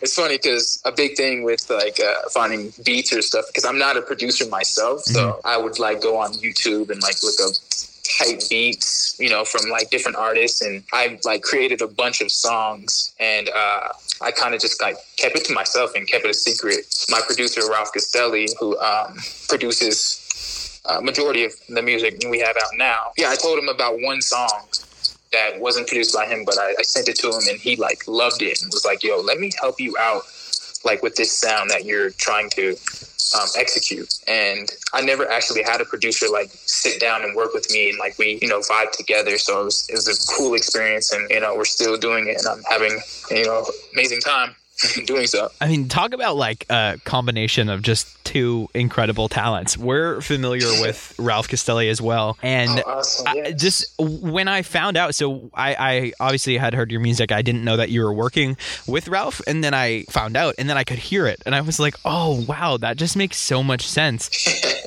it's 0.01 0.15
funny 0.15 0.39
because 0.39 0.83
a 0.85 0.93
big 0.93 1.17
thing 1.17 1.45
with 1.45 1.69
like 1.71 2.01
uh, 2.01 2.29
finding 2.31 2.73
beats 2.85 3.13
or 3.13 3.23
stuff 3.23 3.45
because 3.49 3.65
I'm 3.65 3.79
not 3.79 3.97
a 3.97 4.03
producer 4.03 4.49
myself, 4.49 5.03
so 5.03 5.41
I 5.45 5.57
would 5.57 5.79
like 5.79 6.01
go 6.01 6.17
on 6.17 6.33
YouTube 6.35 6.91
and 6.91 7.03
like 7.03 7.23
look 7.23 7.39
up 7.45 7.55
type 8.19 8.41
beats, 8.49 9.17
you 9.19 9.31
know, 9.31 9.45
from 9.45 9.71
like 9.71 9.91
different 9.91 10.17
artists, 10.17 10.63
and 10.63 10.83
I 10.93 11.19
like 11.25 11.43
created 11.43 11.83
a 11.83 11.87
bunch 11.87 12.21
of 12.21 12.31
songs, 12.31 13.15
and 13.21 13.49
uh, 13.49 13.89
I 14.21 14.31
kind 14.31 14.55
of 14.55 14.61
just 14.61 14.81
like 14.81 14.97
kept 15.17 15.37
it 15.37 15.45
to 15.47 15.55
myself 15.55 15.95
and 15.95 16.07
kept 16.07 16.25
it 16.25 16.31
a 16.31 16.35
secret. 16.35 16.87
My 17.09 17.21
producer 17.27 17.63
Ralph 17.71 17.93
Castelli, 17.93 18.49
who 18.59 18.79
um, 18.79 19.17
produces 19.49 20.81
uh, 20.87 21.01
majority 21.01 21.45
of 21.45 21.53
the 21.69 21.83
music 21.83 22.19
we 22.29 22.39
have 22.41 22.57
out 22.57 22.71
now, 22.77 23.13
yeah, 23.17 23.31
I 23.31 23.37
told 23.37 23.59
him 23.59 23.69
about 23.69 24.01
one 24.01 24.21
song 24.21 24.63
that 25.33 25.61
wasn't 25.61 25.87
produced 25.87 26.15
by 26.15 26.27
him, 26.27 26.45
but 26.45 26.59
I, 26.59 26.75
I 26.79 26.83
sent 26.83 27.09
it 27.09 27.17
to 27.17 27.29
him 27.29 27.43
and 27.49 27.61
he 27.61 27.77
like 27.77 28.07
loved 28.09 28.43
it 28.43 28.63
and 28.63 28.73
was 28.73 28.85
like, 28.85 29.05
"Yo, 29.05 29.21
let 29.21 29.39
me 29.39 29.51
help 29.61 29.81
you 29.81 29.97
out, 29.99 30.23
like 30.85 31.03
with 31.03 31.17
this 31.17 31.33
sound 31.33 31.71
that 31.71 31.85
you're 31.85 32.11
trying 32.11 32.51
to 32.51 32.77
um, 33.35 33.49
execute." 33.57 34.13
And 34.27 34.71
I 34.93 35.03
never 35.03 35.29
actually 35.31 35.63
had 35.63 35.81
a 35.81 35.85
producer 35.85 36.27
like 36.31 36.51
sit 36.53 37.01
down 37.01 37.23
and 37.23 37.35
work 37.35 37.55
with 37.55 37.71
me 37.71 37.91
and 37.91 37.99
like 37.99 38.19
we, 38.19 38.39
you 38.43 38.49
know, 38.49 38.61
vibe 38.61 38.93
together. 38.93 39.39
So 39.39 39.63
it 39.63 39.65
was, 39.65 39.89
it 39.89 39.95
was 39.95 40.09
a 40.09 40.37
cool 40.37 40.55
experience, 40.55 41.13
and 41.13 41.29
you 41.31 41.41
know, 41.41 41.55
we're 41.57 41.65
still 41.65 41.97
doing 41.97 42.29
it, 42.29 42.39
and 42.39 42.47
I'm 42.47 42.63
having 42.69 43.01
you 43.31 43.45
know 43.45 43.67
amazing 43.93 44.21
time 44.21 44.55
doing 45.07 45.27
so. 45.27 45.51
I 45.61 45.69
mean, 45.69 45.89
talk 45.89 46.13
about 46.15 46.37
like 46.37 46.67
a 46.71 46.99
combination 47.05 47.69
of 47.69 47.83
just 47.83 48.23
two 48.25 48.69
incredible 48.75 49.29
talents. 49.29 49.77
We're 49.77 50.21
familiar 50.21 50.67
with 50.81 51.15
Ralph 51.19 51.49
Castelli 51.49 51.89
as 51.89 52.01
well, 52.01 52.39
and 52.43 52.71
Oh, 52.87 52.91
awesome! 52.99 53.27
I- 53.29 53.35
yes. 53.35 53.61
just 53.61 53.95
when 53.99 54.47
I 54.49 54.63
found 54.63 54.97
out, 54.97 55.15
so 55.15 55.51
I, 55.55 55.75
I 55.75 56.13
obviously 56.21 56.57
had 56.57 56.75
heard 56.75 56.91
your 56.93 57.01
music. 57.01 57.33
I 57.33 57.43
didn't 57.43 57.65
know 57.65 57.77
that 57.77 57.91
you 57.91 58.03
were 58.03 58.13
working 58.13 58.57
with 58.87 59.09
Ralph, 59.09 59.41
and 59.47 59.63
then 59.65 59.75
I 59.75 60.05
found 60.11 60.37
out, 60.37 60.55
and 60.59 60.69
then 60.71 60.77
I 60.77 60.85
could 60.85 60.99
hear 60.99 61.27
it, 61.27 61.43
and 61.47 61.55
I 61.55 61.61
was 61.61 61.81
like, 61.81 61.95
oh 62.05 62.45
wow, 62.49 62.77
that 62.79 62.97
just 62.97 63.17
makes 63.17 63.37
so 63.39 63.63
much 63.63 63.87
sense. 63.87 64.29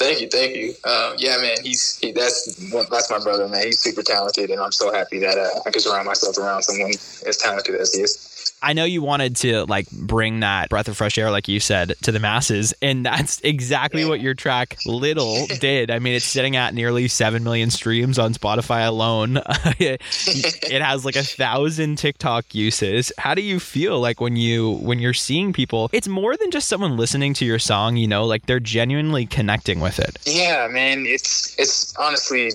Thank 0.00 0.22
you, 0.22 0.28
thank 0.30 0.56
you. 0.56 0.70
Um, 0.90 1.14
yeah, 1.18 1.36
man, 1.36 1.56
he's 1.62 1.98
he, 1.98 2.10
that's 2.12 2.56
that's 2.88 3.10
my 3.10 3.18
brother, 3.18 3.46
man. 3.48 3.66
He's 3.66 3.78
super 3.80 4.02
talented, 4.02 4.48
and 4.50 4.58
I'm 4.58 4.72
so 4.72 4.90
happy 4.90 5.18
that 5.18 5.36
uh, 5.36 5.60
I 5.66 5.70
can 5.70 5.80
surround 5.82 6.06
myself 6.06 6.38
around 6.38 6.62
someone 6.62 6.90
as 7.26 7.36
talented 7.36 7.74
as 7.74 7.92
he 7.94 8.00
is. 8.02 8.29
I 8.62 8.72
know 8.74 8.84
you 8.84 9.02
wanted 9.02 9.36
to 9.36 9.64
like 9.64 9.90
bring 9.90 10.40
that 10.40 10.68
breath 10.68 10.88
of 10.88 10.96
fresh 10.96 11.16
air, 11.16 11.30
like 11.30 11.48
you 11.48 11.60
said, 11.60 11.94
to 12.02 12.12
the 12.12 12.20
masses, 12.20 12.74
and 12.82 13.04
that's 13.10 13.40
exactly 13.40 14.04
what 14.04 14.20
your 14.20 14.34
track 14.34 14.78
"Little" 14.86 15.46
did. 15.60 15.90
I 15.90 15.98
mean, 15.98 16.14
it's 16.14 16.24
sitting 16.24 16.56
at 16.56 16.74
nearly 16.74 17.08
seven 17.08 17.44
million 17.44 17.70
streams 17.70 18.18
on 18.18 18.34
Spotify 18.34 18.86
alone. 18.86 19.40
it 19.78 20.82
has 20.82 21.04
like 21.04 21.16
a 21.16 21.22
thousand 21.22 21.96
TikTok 21.96 22.54
uses. 22.54 23.12
How 23.18 23.34
do 23.34 23.42
you 23.42 23.60
feel 23.60 24.00
like 24.00 24.20
when 24.20 24.36
you 24.36 24.72
when 24.82 24.98
you're 24.98 25.14
seeing 25.14 25.52
people? 25.52 25.90
It's 25.92 26.08
more 26.08 26.36
than 26.36 26.50
just 26.50 26.68
someone 26.68 26.96
listening 26.96 27.34
to 27.34 27.44
your 27.44 27.58
song. 27.58 27.96
You 27.96 28.08
know, 28.08 28.24
like 28.24 28.46
they're 28.46 28.60
genuinely 28.60 29.26
connecting 29.26 29.80
with 29.80 29.98
it. 29.98 30.18
Yeah, 30.26 30.68
man, 30.70 31.04
it's 31.06 31.58
it's 31.58 31.96
honestly 31.96 32.52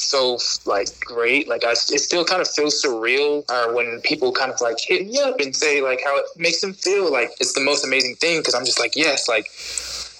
so 0.00 0.38
like 0.66 0.88
great. 1.00 1.48
Like 1.48 1.64
I, 1.64 1.72
it 1.72 2.00
still 2.00 2.24
kind 2.24 2.40
of 2.40 2.48
feels 2.48 2.82
surreal 2.82 3.44
uh, 3.48 3.72
when 3.72 4.00
people 4.02 4.32
kind 4.32 4.50
of 4.50 4.60
like 4.60 4.80
hit 4.80 5.06
me 5.06 5.20
up 5.20 5.40
and 5.40 5.54
say 5.54 5.82
like 5.82 6.00
how 6.02 6.16
it 6.18 6.24
makes 6.36 6.60
them 6.60 6.72
feel. 6.72 7.10
Like 7.10 7.30
it's 7.40 7.54
the 7.54 7.60
most 7.60 7.84
amazing 7.84 8.16
thing 8.16 8.40
because 8.40 8.54
I'm 8.54 8.64
just 8.64 8.80
like 8.80 8.96
yes, 8.96 9.28
like 9.28 9.46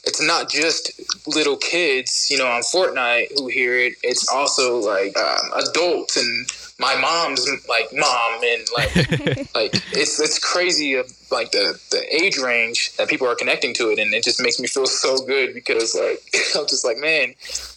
it's 0.04 0.20
not 0.20 0.48
just 0.48 0.92
little 1.26 1.56
kids, 1.56 2.28
you 2.30 2.38
know, 2.38 2.46
on 2.46 2.62
Fortnite 2.62 3.38
who 3.38 3.48
hear 3.48 3.78
it. 3.78 3.94
It's 4.02 4.28
also 4.28 4.78
like 4.78 5.16
um, 5.18 5.50
adults 5.56 6.16
and 6.16 6.46
my 6.80 6.96
mom's 7.00 7.46
like 7.68 7.88
mom 7.92 8.40
and 8.42 8.66
like 8.76 9.48
like 9.54 9.72
it's 9.92 10.18
it's 10.20 10.38
crazy 10.38 10.94
of 10.94 11.06
like 11.30 11.50
the 11.52 11.78
the 11.90 12.02
age 12.22 12.38
range 12.38 12.96
that 12.96 13.08
people 13.08 13.26
are 13.28 13.34
connecting 13.36 13.74
to 13.74 13.90
it 13.90 13.98
and 13.98 14.12
it 14.14 14.24
just 14.24 14.40
makes 14.42 14.58
me 14.58 14.66
feel 14.66 14.86
so 14.86 15.18
good 15.26 15.52
because 15.54 15.94
like 15.94 16.20
I'm 16.56 16.66
just 16.66 16.84
like 16.84 16.96
man 16.98 17.34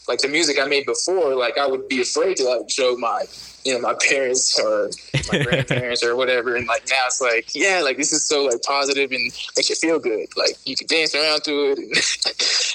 like 0.08 0.20
the 0.20 0.28
music 0.30 0.58
I 0.60 0.66
made 0.66 0.86
before 0.86 1.36
like 1.36 1.58
I 1.58 1.68
would 1.68 1.88
be 1.88 2.02
afraid 2.02 2.38
to 2.38 2.44
like 2.46 2.70
show 2.70 2.96
my 2.98 3.26
you 3.66 3.74
know 3.74 3.80
my 3.80 3.96
parents 4.10 4.60
or 4.60 4.90
my 5.32 5.42
grandparents 5.44 6.04
or 6.04 6.16
whatever 6.18 6.56
and 6.58 6.68
like 6.68 6.84
now 6.90 7.04
it's 7.06 7.22
like 7.22 7.48
yeah 7.56 7.82
like 7.84 7.96
this 7.98 8.12
is 8.12 8.26
so 8.28 8.44
like 8.44 8.62
positive 8.64 9.10
and 9.12 9.22
makes 9.56 9.70
you 9.70 9.76
feel 9.76 10.00
good 10.00 10.28
like 10.36 10.56
you 10.66 10.76
can 10.76 10.88
dance 10.88 11.16
around 11.16 11.44
to 11.46 11.72
it 11.72 11.78
and 11.78 11.96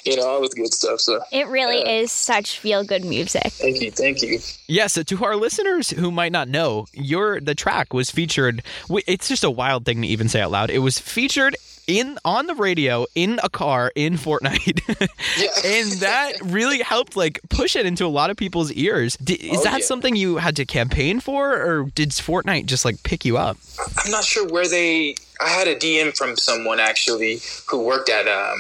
you 0.07 0.17
know 0.17 0.27
all 0.27 0.41
this 0.41 0.55
good 0.55 0.73
stuff 0.73 1.01
so 1.01 1.21
It 1.33 1.47
really 1.49 1.81
Yeah. 1.83 2.01
is 2.01 2.11
such 2.13 2.59
feel 2.59 2.85
good 2.85 3.05
music. 3.05 3.53
thank 3.53 3.83
you 3.83 3.91
thank 3.91 4.23
you 4.23 4.39
Yeah, 4.67 4.87
so 4.87 5.03
to 5.03 5.25
our 5.25 5.37
listeners 5.37 5.91
who 5.91 6.11
might 6.19 6.33
not 6.33 6.49
know, 6.49 6.87
your 6.93 7.41
the 7.41 7.55
track 7.55 7.93
was 7.95 8.11
featured. 8.11 8.63
It's 9.07 9.29
just 9.29 9.45
a 9.45 9.51
wild 9.51 9.85
thing 9.87 10.03
to 10.03 10.09
even 10.09 10.29
say 10.29 10.41
out 10.41 10.51
loud. 10.51 10.69
It 10.71 10.81
was 10.81 10.99
featured 10.99 11.55
in 11.87 12.19
on 12.25 12.47
the 12.47 12.55
radio 12.55 13.07
in 13.15 13.39
a 13.43 13.49
car 13.49 13.93
in 13.95 14.15
Fortnite, 14.15 14.81
and 15.65 16.01
that 16.01 16.33
really 16.43 16.81
helped 16.81 17.17
like 17.17 17.41
push 17.49 17.77
it 17.77 17.87
into 17.87 18.05
a 18.05 18.09
lot 18.19 18.29
of 18.31 18.37
people's 18.37 18.71
ears. 18.73 19.17
Is 19.27 19.61
Oh, 19.61 19.65
that 19.65 19.79
yeah. 19.81 19.85
something 19.87 20.17
you 20.17 20.37
had 20.37 20.57
to 20.57 20.67
campaign 20.67 21.21
for, 21.21 21.53
or 21.55 21.85
did 21.95 22.11
Fortnite 22.11 22.67
just 22.67 22.85
like 22.85 23.03
pick 23.05 23.25
you 23.25 23.39
up? 23.39 23.57
I'm 24.05 24.11
not 24.11 24.25
sure 24.25 24.47
where 24.49 24.69
they. 24.69 25.15
I 25.41 25.49
had 25.49 25.69
a 25.69 25.77
DM 25.77 26.17
from 26.17 26.37
someone 26.37 26.81
actually 26.81 27.41
who 27.69 27.85
worked 27.85 28.09
at 28.11 28.27
um, 28.27 28.59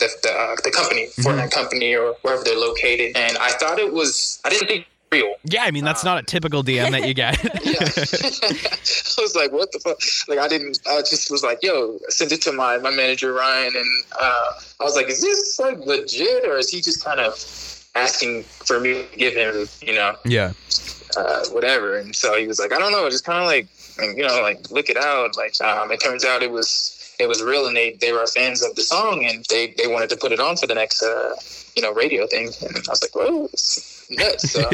the 0.00 0.08
the, 0.24 0.30
uh, 0.32 0.56
the 0.64 0.70
company, 0.70 1.06
Fortnite 1.18 1.52
company, 1.52 1.94
or 1.94 2.14
wherever 2.22 2.42
they're 2.42 2.58
located, 2.58 3.16
and 3.16 3.36
I 3.38 3.50
thought 3.50 3.78
it 3.78 3.92
was. 3.92 4.40
I 4.44 4.48
didn't 4.48 4.68
think 4.68 4.86
real. 5.10 5.34
Yeah, 5.44 5.64
I 5.64 5.70
mean 5.70 5.84
that's 5.84 6.04
not 6.04 6.18
a 6.18 6.22
typical 6.22 6.62
DM 6.62 6.90
that 6.92 7.06
you 7.06 7.14
get. 7.14 7.38
I 9.18 9.22
was 9.22 9.34
like, 9.34 9.52
"What 9.52 9.72
the 9.72 9.80
fuck?" 9.80 9.98
Like, 10.28 10.38
I 10.38 10.48
didn't. 10.48 10.78
I 10.88 11.00
just 11.00 11.30
was 11.30 11.42
like, 11.42 11.62
"Yo," 11.62 11.98
send 12.08 12.32
it 12.32 12.42
to 12.42 12.52
my 12.52 12.78
my 12.78 12.90
manager 12.90 13.32
Ryan, 13.32 13.72
and 13.74 14.04
uh, 14.20 14.50
I 14.80 14.84
was 14.84 14.94
like, 14.94 15.08
"Is 15.08 15.20
this 15.20 15.58
like 15.58 15.78
legit, 15.78 16.44
or 16.46 16.58
is 16.58 16.68
he 16.68 16.80
just 16.80 17.04
kind 17.04 17.20
of 17.20 17.34
asking 17.96 18.42
for 18.42 18.78
me 18.78 19.06
to 19.10 19.16
give 19.16 19.34
him, 19.34 19.66
you 19.80 19.94
know, 19.94 20.16
yeah, 20.24 20.52
uh, 21.16 21.46
whatever. 21.48 21.98
And 21.98 22.14
so 22.14 22.36
he 22.38 22.46
was 22.46 22.58
like, 22.58 22.72
I 22.72 22.78
don't 22.78 22.92
know, 22.92 23.08
just 23.08 23.24
kind 23.24 23.40
of 23.40 23.46
like, 23.46 23.66
you 24.16 24.26
know, 24.26 24.40
like 24.42 24.70
look 24.70 24.88
it 24.88 24.96
out. 24.96 25.36
Like, 25.36 25.60
um, 25.60 25.90
it 25.90 26.00
turns 26.00 26.24
out 26.24 26.42
it 26.42 26.50
was 26.50 26.92
it 27.18 27.28
was 27.28 27.42
real, 27.42 27.66
and 27.66 27.76
they 27.76 27.92
they 27.94 28.12
were 28.12 28.26
fans 28.26 28.62
of 28.62 28.74
the 28.76 28.82
song, 28.82 29.24
and 29.24 29.44
they 29.48 29.74
they 29.78 29.86
wanted 29.86 30.10
to 30.10 30.16
put 30.16 30.32
it 30.32 30.40
on 30.40 30.56
for 30.56 30.66
the 30.66 30.74
next 30.74 31.02
uh, 31.02 31.34
you 31.74 31.82
know 31.82 31.92
radio 31.92 32.26
thing. 32.26 32.50
And 32.60 32.76
I 32.76 32.90
was 32.90 33.02
like, 33.02 33.14
well, 33.14 33.48
it's 33.52 33.95
nuts. 34.10 34.50
So 34.52 34.70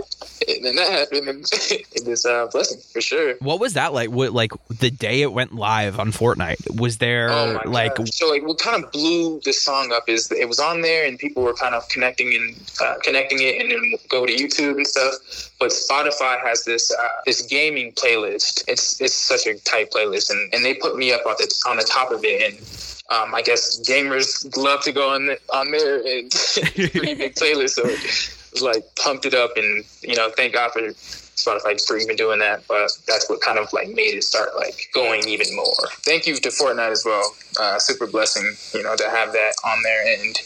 and 0.49 0.65
then 0.65 0.77
that 0.77 0.91
happened, 0.91 1.29
and 1.29 1.47
it 1.53 2.07
was 2.07 2.25
a 2.25 2.49
blessing 2.51 2.81
for 2.93 3.01
sure. 3.01 3.35
What 3.41 3.61
was 3.61 3.75
that 3.75 3.93
like? 3.93 4.11
What 4.11 4.33
like 4.33 4.53
the 4.69 4.91
day 4.91 5.23
it 5.23 5.33
went 5.33 5.55
live 5.55 5.99
on 5.99 6.13
Fortnite? 6.13 6.81
Was 6.81 6.99
there 6.99 7.31
Oh 7.31 7.61
like 7.65 7.97
God. 7.97 8.13
so 8.13 8.29
like 8.29 8.45
what 8.45 8.59
kind 8.59 8.83
of 8.83 8.91
blew 8.93 9.41
this 9.45 9.63
song 9.63 9.93
up 9.93 10.09
is 10.09 10.31
it 10.33 10.49
was 10.49 10.59
on 10.59 10.81
there 10.83 11.07
and 11.07 11.19
people 11.19 11.43
were 11.43 11.55
kind 11.55 11.75
of 11.75 11.89
connecting 11.89 12.35
and 12.35 12.73
uh, 12.83 12.95
connecting 13.03 13.39
it 13.41 13.61
and 13.61 13.71
then 13.71 13.95
go 14.09 14.27
to 14.27 14.33
YouTube 14.33 14.77
and 14.77 14.87
stuff. 14.87 15.15
But 15.61 15.71
Spotify 15.71 16.41
has 16.45 16.65
this 16.65 16.91
uh, 16.93 17.09
this 17.27 17.43
gaming 17.43 17.93
playlist. 17.93 18.65
It's 18.69 19.01
it's 19.01 19.15
such 19.15 19.47
a 19.47 19.55
tight 19.61 19.91
playlist 19.93 20.31
and, 20.31 20.53
and 20.55 20.65
they 20.65 20.75
put 20.75 20.97
me 20.97 21.13
up 21.13 21.25
on 21.27 21.35
the 21.39 21.63
on 21.69 21.77
the 21.77 21.85
top 21.85 22.11
of 22.11 22.25
it 22.25 22.53
and. 22.53 22.89
Um, 23.11 23.35
I 23.35 23.43
guess 23.43 23.79
gamers 23.87 24.57
love 24.57 24.81
to 24.85 24.93
go 24.93 25.11
on 25.11 25.27
the, 25.27 25.39
on 25.53 25.71
there 25.71 25.97
and 25.97 26.31
pretty 26.93 27.15
big 27.15 27.35
playlist, 27.35 27.71
so 27.71 27.83
it 27.85 28.01
was 28.53 28.63
like 28.63 28.85
pumped 28.97 29.27
it 29.27 29.35
up, 29.35 29.57
and 29.57 29.85
you 30.03 30.15
know, 30.15 30.31
thank 30.37 30.55
God 30.55 30.73
for 30.73 30.81
Spotify 30.81 31.85
for 31.87 31.97
even 31.97 32.17
doing 32.17 32.39
that. 32.41 32.63
But 32.69 32.91
that's 33.07 33.29
what 33.29 33.41
kind 33.41 33.59
of 33.59 33.73
like 33.73 33.89
made 33.89 34.15
it 34.15 34.25
start 34.25 34.51
like 34.57 34.89
going 34.95 35.27
even 35.29 35.55
more. 35.55 35.89
Thank 36.05 36.27
you 36.27 36.37
to 36.37 36.49
Fortnite 36.49 36.91
as 36.91 37.05
well. 37.05 37.35
Uh, 37.59 37.79
super 37.79 38.07
blessing, 38.07 38.55
you 38.75 38.83
know, 38.83 38.97
to 38.97 39.09
have 39.11 39.33
that 39.33 39.55
on 39.65 39.83
there. 39.83 40.15
And 40.15 40.37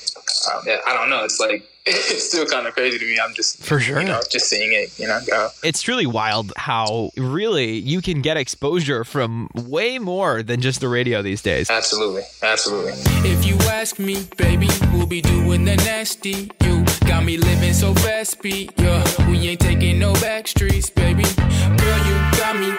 um, 0.53 0.63
yeah, 0.67 0.81
I 0.87 0.95
don't 0.95 1.11
know, 1.11 1.25
it's 1.25 1.41
like 1.41 1.69
it's 1.87 2.29
still 2.29 2.47
kind 2.47 2.67
of 2.67 2.75
crazy 2.75 2.99
to 2.99 3.05
me. 3.05 3.19
I'm 3.19 3.35
just 3.35 3.63
For 3.63 3.79
sure. 3.79 4.01
you 4.01 4.07
know, 4.07 4.21
just 4.31 4.49
seeing 4.49 4.73
it, 4.73 4.99
you 4.99 5.07
know, 5.07 5.21
go. 5.27 5.51
it's 5.63 5.83
truly 5.83 6.07
wild 6.07 6.53
how 6.57 7.11
really 7.17 7.79
you 7.79 8.01
can 8.01 8.23
get 8.23 8.37
exposure 8.37 9.05
from 9.05 9.49
way 9.55 9.99
more 9.99 10.43
than 10.43 10.61
just 10.61 10.81
the 10.81 10.89
radio 10.89 11.23
these 11.23 11.43
days. 11.43 11.71
Absolutely, 11.71 12.23
absolutely. 12.43 12.93
If 13.29 13.47
you 13.47 13.57
ask 13.69 13.99
me, 13.99 14.27
baby, 14.37 14.69
we'll 14.93 15.07
be 15.07 15.21
doing 15.21 15.65
the 15.65 15.77
nasty. 15.77 16.51
You 16.65 16.85
got 17.07 17.25
me 17.25 17.37
living 17.37 17.73
so 17.73 17.95
fast, 17.95 18.43
beat. 18.43 18.73
Yeah, 18.77 19.03
we 19.29 19.39
ain't 19.49 19.61
taking 19.61 19.99
no 19.99 20.13
back 20.15 20.49
streets, 20.49 20.91
baby. 20.91 21.23
Girl, 21.23 22.01
you 22.09 22.17
got 22.37 22.57
me 22.57 22.71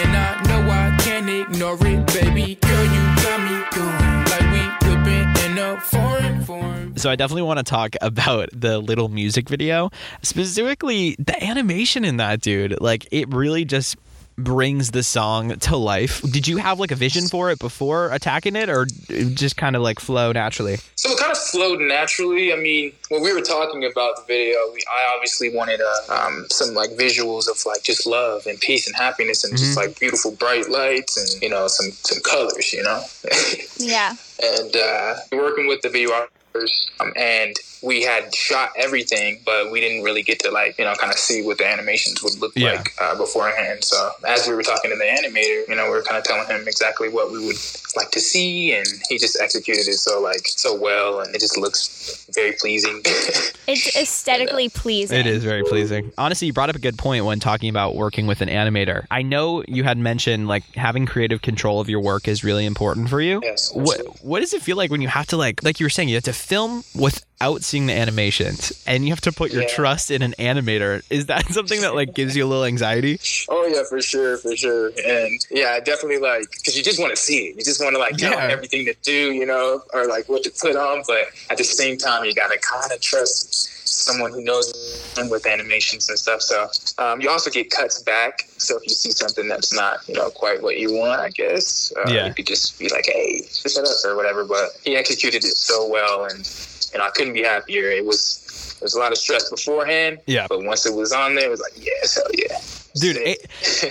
and 0.00 0.16
I 0.16 0.42
know 0.48 0.70
I 0.70 0.96
can't 1.00 1.28
ignore 1.28 1.74
it, 1.86 2.06
baby. 2.06 2.56
Girl, 2.56 2.84
you 2.84 3.02
got 3.22 3.40
me 3.40 3.64
like 4.30 4.50
we 4.52 4.88
whipping 4.88 5.28
in 5.44 5.58
a 5.58 5.80
foreign 5.80 6.42
form. 6.44 6.96
So 6.96 7.10
I 7.10 7.16
definitely 7.16 7.42
want 7.42 7.58
to 7.58 7.64
talk 7.64 7.96
about 8.00 8.48
the 8.52 8.78
little 8.78 9.08
music 9.08 9.48
video, 9.48 9.90
specifically 10.22 11.16
the 11.18 11.42
animation 11.42 12.04
in 12.04 12.16
that 12.18 12.40
dude. 12.40 12.80
Like 12.80 13.06
it 13.10 13.32
really 13.32 13.64
just 13.64 13.96
brings 14.36 14.90
the 14.90 15.02
song 15.02 15.56
to 15.56 15.76
life. 15.76 16.20
Did 16.22 16.48
you 16.48 16.56
have 16.56 16.80
like 16.80 16.90
a 16.90 16.96
vision 16.96 17.28
for 17.28 17.50
it 17.50 17.58
before 17.58 18.10
attacking 18.10 18.56
it 18.56 18.68
or 18.68 18.86
it 19.08 19.34
just 19.34 19.56
kind 19.56 19.76
of 19.76 19.82
like 19.82 20.00
flow 20.00 20.32
naturally? 20.32 20.76
So 20.96 21.10
it 21.10 21.18
kind 21.18 21.32
of 21.32 21.38
flowed 21.38 21.80
naturally. 21.80 22.52
I 22.52 22.56
mean, 22.56 22.92
when 23.10 23.22
we 23.22 23.32
were 23.32 23.40
talking 23.40 23.84
about 23.84 24.16
the 24.16 24.22
video, 24.26 24.58
we, 24.72 24.82
I 24.90 25.14
obviously 25.14 25.54
wanted 25.54 25.80
uh, 25.80 26.14
um, 26.14 26.46
some 26.50 26.74
like 26.74 26.90
visuals 26.90 27.48
of 27.48 27.58
like 27.66 27.82
just 27.82 28.06
love 28.06 28.46
and 28.46 28.58
peace 28.60 28.86
and 28.86 28.96
happiness 28.96 29.44
and 29.44 29.56
just 29.56 29.76
like 29.76 29.98
beautiful 29.98 30.32
bright 30.32 30.68
lights 30.68 31.16
and 31.16 31.42
you 31.42 31.48
know 31.48 31.68
some 31.68 31.90
some 31.92 32.20
colors, 32.22 32.72
you 32.72 32.82
know. 32.82 33.02
Yeah. 33.76 34.14
and 34.42 34.74
uh, 34.76 35.14
working 35.32 35.66
with 35.66 35.82
the 35.82 35.88
videographers, 35.88 36.28
um, 37.00 37.12
and 37.16 37.56
we 37.82 38.02
had 38.02 38.34
shot 38.34 38.70
everything, 38.76 39.40
but 39.44 39.70
we 39.70 39.80
didn't 39.80 40.02
really 40.04 40.22
get 40.22 40.38
to 40.40 40.50
like 40.50 40.78
you 40.78 40.84
know 40.84 40.94
kind 40.94 41.12
of 41.12 41.18
see 41.18 41.44
what 41.44 41.58
the 41.58 41.66
animations 41.66 42.22
would 42.22 42.38
look 42.40 42.52
Yeah. 42.56 42.72
like 42.76 42.88
uh, 43.00 43.16
beforehand. 43.16 43.84
So 43.84 44.10
as 44.26 44.46
we 44.48 44.54
were 44.54 44.62
talking 44.62 44.90
to 44.90 44.96
the 44.96 45.04
animator, 45.04 45.68
you 45.68 45.74
know, 45.74 45.84
we 45.84 45.90
were 45.90 46.02
kind 46.02 46.16
of 46.18 46.24
telling 46.24 46.46
him 46.46 46.66
exactly 46.66 47.08
what 47.08 47.30
we 47.30 47.44
would 47.44 47.56
like 47.96 48.10
to 48.12 48.20
see, 48.20 48.72
and 48.72 48.86
he 49.08 49.18
just 49.18 49.38
executed 49.40 49.86
it 49.88 49.94
so 49.98 50.20
like 50.20 50.46
so 50.46 50.74
well, 50.74 51.20
and 51.20 51.34
it 51.34 51.40
just 51.40 51.58
looks 51.58 52.26
very 52.34 52.52
pleasing. 52.52 53.02
It's 53.66 53.96
aesthetically 53.96 54.68
pleasing. 54.68 55.18
It 55.18 55.26
is 55.26 55.42
very 55.42 55.62
pleasing. 55.64 56.12
Honestly, 56.18 56.48
you 56.48 56.52
brought 56.52 56.68
up 56.68 56.76
a 56.76 56.78
good 56.78 56.98
point 56.98 57.24
when 57.24 57.40
talking 57.40 57.70
about 57.70 57.96
working 57.96 58.26
with 58.26 58.42
an 58.42 58.50
animator. 58.50 59.06
I 59.10 59.22
know 59.22 59.64
you 59.66 59.84
had 59.84 59.96
mentioned 59.96 60.48
like 60.48 60.64
having 60.74 61.06
creative 61.06 61.40
control 61.40 61.80
of 61.80 61.88
your 61.88 62.00
work 62.00 62.28
is 62.28 62.44
really 62.44 62.66
important 62.66 63.08
for 63.08 63.22
you. 63.22 63.40
Yes, 63.42 63.72
What 63.72 64.22
what 64.22 64.40
does 64.40 64.52
it 64.52 64.60
feel 64.60 64.76
like 64.76 64.90
when 64.90 65.00
you 65.00 65.08
have 65.08 65.26
to 65.28 65.38
like 65.38 65.62
like 65.64 65.80
you 65.80 65.86
were 65.86 65.90
saying 65.90 66.10
you 66.10 66.16
have 66.16 66.24
to 66.24 66.32
film 66.44 66.84
without 66.94 67.62
seeing 67.64 67.86
the 67.86 67.92
animations 67.94 68.72
and 68.86 69.04
you 69.04 69.10
have 69.10 69.20
to 69.22 69.32
put 69.32 69.50
your 69.52 69.62
Yeah. 69.62 69.68
trust 69.68 70.10
in 70.10 70.22
an 70.22 70.34
animator? 70.38 71.02
Is 71.10 71.26
that 71.26 71.46
something 71.52 71.80
that 71.80 71.94
like 71.94 72.14
gives 72.14 72.36
you 72.36 72.44
a 72.44 72.48
little 72.48 72.64
anxiety? 72.64 73.18
Oh 73.48 73.66
yeah, 73.66 73.82
for 73.88 74.00
sure, 74.00 74.36
for 74.38 74.54
sure, 74.56 74.92
and 75.04 75.44
yeah, 75.50 75.70
I 75.70 75.80
definitely 75.80 76.18
like 76.18 76.50
because 76.50 76.76
you 76.76 76.82
just 76.82 77.00
want 77.00 77.10
to 77.16 77.20
see 77.20 77.46
it. 77.48 77.56
You 77.56 77.64
just 77.64 77.82
want 77.82 77.94
to 77.94 77.98
like 77.98 78.18
know 78.20 78.30
Yeah. 78.30 78.48
everything 78.50 78.84
to 78.86 78.94
do, 79.02 79.32
you 79.32 79.46
know, 79.46 79.82
or 79.92 80.06
like 80.06 80.28
what 80.28 80.42
to 80.44 80.50
put 80.50 80.76
on. 80.76 81.02
But 81.06 81.26
at 81.50 81.58
the 81.58 81.64
same 81.64 81.96
time, 81.98 82.24
you 82.24 82.34
gotta 82.34 82.58
kind 82.58 82.92
of 82.92 83.00
trust 83.00 83.70
someone 83.94 84.32
who 84.32 84.42
knows 84.42 84.72
with 85.28 85.46
animations 85.46 86.08
and 86.08 86.18
stuff. 86.18 86.42
So 86.42 86.68
um, 86.98 87.20
you 87.20 87.30
also 87.30 87.50
get 87.50 87.70
cuts 87.70 88.02
back. 88.02 88.48
So 88.58 88.76
if 88.76 88.82
you 88.84 88.94
see 88.94 89.12
something 89.12 89.48
that's 89.48 89.72
not, 89.72 89.98
you 90.08 90.14
know, 90.14 90.28
quite 90.30 90.60
what 90.62 90.78
you 90.78 90.92
want, 90.92 91.20
I 91.20 91.30
guess, 91.30 91.92
uh, 91.96 92.10
Yeah. 92.10 92.26
you 92.26 92.34
could 92.34 92.46
just 92.46 92.78
be 92.78 92.88
like, 92.88 93.06
hey, 93.06 93.42
shut 93.52 93.84
up 93.84 93.94
or 94.04 94.16
whatever. 94.16 94.44
But 94.44 94.70
he 94.82 94.96
executed 94.96 95.44
it 95.44 95.56
so 95.56 95.86
well, 95.86 96.24
and 96.24 96.48
and 96.92 97.02
I 97.02 97.10
couldn't 97.10 97.32
be 97.34 97.42
happier. 97.42 97.90
It 97.90 98.04
was. 98.04 98.40
There 98.80 98.86
was 98.86 98.94
a 98.94 98.98
lot 98.98 99.12
of 99.12 99.18
stress 99.18 99.48
beforehand, 99.50 100.18
Yeah. 100.26 100.46
But 100.48 100.64
once 100.64 100.84
it 100.86 100.94
was 100.94 101.12
on 101.12 101.34
there, 101.34 101.46
it 101.46 101.50
was 101.50 101.60
like, 101.60 101.72
yes, 101.84 102.14
hell 102.14 102.24
yeah. 102.36 102.58
Dude, 102.96 103.16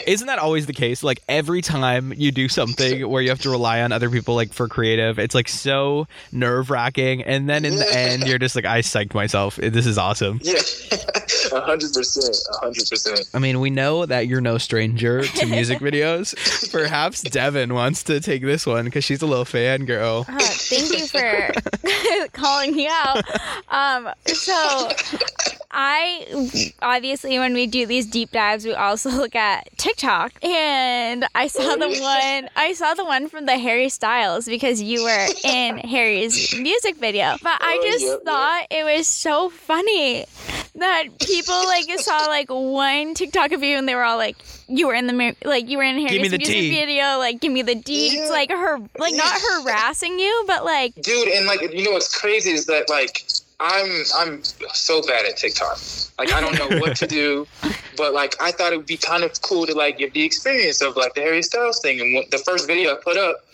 isn't 0.07 0.27
that 0.27 0.39
always 0.39 0.65
the 0.65 0.71
case? 0.73 1.03
Like 1.03 1.21
every 1.27 1.61
time 1.61 2.13
you 2.15 2.31
do 2.31 2.47
something 2.47 3.09
where 3.09 3.21
you 3.21 3.29
have 3.29 3.41
to 3.41 3.49
rely 3.49 3.81
on 3.81 3.91
other 3.91 4.09
people, 4.09 4.33
like 4.33 4.53
for 4.53 4.69
creative, 4.69 5.19
it's 5.19 5.35
like 5.35 5.49
so 5.49 6.07
nerve 6.31 6.69
wracking. 6.69 7.21
And 7.21 7.49
then 7.49 7.65
in 7.65 7.75
the 7.75 7.93
end, 7.93 8.23
you're 8.27 8.39
just 8.39 8.55
like, 8.55 8.63
I 8.63 8.79
psyched 8.79 9.13
myself. 9.13 9.57
This 9.57 9.85
is 9.85 9.97
awesome. 9.97 10.39
yeah, 10.41 10.61
hundred 11.61 11.93
percent, 11.93 12.35
a 12.51 12.57
hundred 12.57 12.87
percent. 12.89 13.29
I 13.33 13.39
mean, 13.39 13.59
we 13.59 13.69
know 13.69 14.05
that 14.05 14.27
you're 14.27 14.41
no 14.41 14.57
stranger 14.57 15.23
to 15.23 15.45
music 15.45 15.79
videos. 15.79 16.33
Perhaps 16.71 17.21
Devin 17.23 17.73
wants 17.73 18.03
to 18.03 18.19
take 18.19 18.41
this 18.41 18.65
one 18.65 18.85
because 18.85 19.03
she's 19.03 19.21
a 19.21 19.25
little 19.25 19.45
fangirl. 19.45 20.27
Uh, 20.27 20.39
thank 20.39 20.91
you 20.91 21.07
for 21.07 22.27
calling 22.33 22.75
me 22.75 22.87
out. 22.87 23.23
Um, 23.69 24.09
so 24.25 24.89
I 25.75 26.71
obviously 26.81 27.39
when 27.39 27.53
we 27.53 27.65
do 27.67 27.85
these 27.85 28.05
deep 28.05 28.31
dives, 28.31 28.63
we 28.65 28.73
also 28.73 29.09
look 29.23 29.35
at 29.35 29.67
TikTok, 29.77 30.31
and 30.43 31.25
I 31.33 31.47
saw 31.47 31.75
the 31.75 31.87
one. 31.99 32.49
I 32.55 32.73
saw 32.75 32.93
the 32.93 33.03
one 33.05 33.27
from 33.27 33.45
the 33.47 33.57
Harry 33.57 33.89
Styles 33.89 34.45
because 34.45 34.81
you 34.81 35.03
were 35.03 35.27
in 35.43 35.77
Harry's 35.89 36.55
music 36.57 36.97
video. 36.97 37.35
But 37.41 37.57
I 37.61 37.79
Oh, 37.81 37.85
just 37.85 38.03
yep, 38.03 38.11
yep. 38.11 38.23
thought 38.25 38.67
it 38.69 38.83
was 38.83 39.07
so 39.07 39.49
funny 39.49 40.25
that 40.75 41.05
people 41.19 41.55
like 41.65 41.85
saw 41.99 42.25
like 42.27 42.49
one 42.49 43.15
TikTok 43.15 43.51
of 43.51 43.63
you, 43.63 43.75
and 43.77 43.87
they 43.87 43.95
were 43.95 44.03
all 44.03 44.17
like. 44.17 44.37
You 44.69 44.87
were 44.87 44.93
in 44.93 45.07
the 45.07 45.13
mu- 45.13 45.33
like 45.43 45.67
you 45.69 45.77
were 45.77 45.83
in 45.83 45.97
Harry's 45.99 46.19
music 46.31 46.41
tea. 46.41 46.69
video, 46.69 47.17
like 47.19 47.41
give 47.41 47.51
me 47.51 47.61
the 47.63 47.75
deets, 47.75 48.13
Yeah. 48.13 48.29
like 48.29 48.49
her, 48.49 48.79
like 48.97 49.13
not 49.13 49.39
harassing 49.51 50.17
you, 50.17 50.43
but 50.47 50.63
like 50.63 50.95
dude 50.95 51.27
and 51.27 51.45
like 51.45 51.61
you 51.73 51.83
know 51.83 51.91
what's 51.91 52.17
crazy 52.17 52.51
is 52.51 52.65
that 52.67 52.89
like 52.89 53.25
i'm 53.59 54.03
i'm 54.15 54.43
so 54.73 55.01
bad 55.01 55.25
at 55.25 55.37
tiktok. 55.37 55.79
Like 56.17 56.31
i 56.31 56.41
don't 56.41 56.57
know 56.57 56.79
what 56.79 56.95
to 56.97 57.07
do 57.07 57.47
but 57.97 58.13
like 58.13 58.35
i 58.41 58.51
thought 58.51 58.73
it 58.73 58.77
would 58.77 58.85
be 58.85 58.97
kind 58.97 59.23
of 59.23 59.41
cool 59.41 59.65
to 59.65 59.73
like 59.73 59.97
give 59.97 60.13
the 60.13 60.23
experience 60.23 60.81
of 60.81 60.95
like 60.95 61.13
the 61.13 61.21
harry 61.21 61.43
styles 61.43 61.79
thing. 61.79 62.01
And 62.01 62.15
what, 62.15 62.31
the 62.31 62.39
first 62.39 62.67
video 62.67 62.93
i 62.93 62.97
put 63.01 63.17
up 63.17 63.45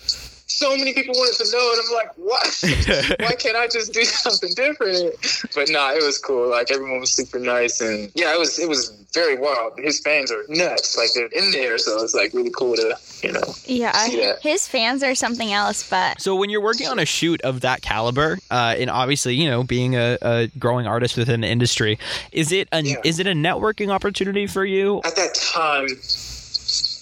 so 0.52 0.76
many 0.76 0.94
people 0.94 1.14
wanted 1.16 1.38
to 1.44 1.52
know 1.52 1.72
and 1.72 1.82
i'm 1.88 1.94
like 1.94 2.12
what 2.18 3.20
why 3.22 3.36
can't 3.36 3.56
i 3.56 3.68
just 3.68 3.94
do 3.94 4.04
something 4.04 4.50
different 4.56 5.16
but 5.56 5.70
nah 5.70 5.92
it 5.92 6.04
was 6.04 6.18
cool 6.18 6.50
like 6.50 6.72
everyone 6.72 7.00
was 7.00 7.12
super 7.12 7.38
nice 7.40 7.80
and 7.82 8.12
yeah 8.16 8.34
it 8.34 8.40
was 8.40 8.58
it 8.60 8.68
was 8.68 8.90
very 9.14 9.38
wild 9.38 9.74
his 9.80 10.00
fans 10.00 10.32
are 10.32 10.44
nuts 10.50 10.98
like 10.98 11.10
they're 11.14 11.28
in 11.28 11.52
there 11.52 11.78
so 11.78 12.02
it's 12.04 12.14
like 12.14 12.34
really 12.34 12.52
cool 12.56 12.76
to 12.76 12.96
you 13.24 13.32
know 13.32 13.42
Yeah, 13.66 13.92
See 14.06 14.18
that? 14.22 14.42
his 14.42 14.68
fans 14.68 15.04
are 15.04 15.14
something 15.14 15.52
else, 15.52 15.88
but 15.90 16.22
So 16.22 16.36
when 16.36 16.50
you're 16.50 16.62
working 16.62 16.88
on 16.88 17.00
a 17.00 17.06
shoot 17.06 17.42
of 17.42 17.62
that 17.62 17.82
caliber, 17.82 18.38
uh, 18.50 18.76
and 18.78 18.90
obviously 18.90 19.36
you 19.36 19.50
know 19.50 19.64
being 19.64 19.96
a, 19.96 20.18
a 20.22 20.48
growing 20.58 20.88
artist 20.88 21.18
within 21.18 21.42
the 21.42 21.48
industry, 21.48 22.00
is 22.32 22.52
it 22.54 22.68
a 22.72 22.82
Yeah. 22.82 22.96
is 23.04 23.20
it 23.20 23.28
a 23.28 23.34
networking 23.34 23.90
opportunity 23.90 24.48
for 24.48 24.64
you? 24.66 25.02
at 25.04 25.16
that 25.18 25.34
time 25.36 25.88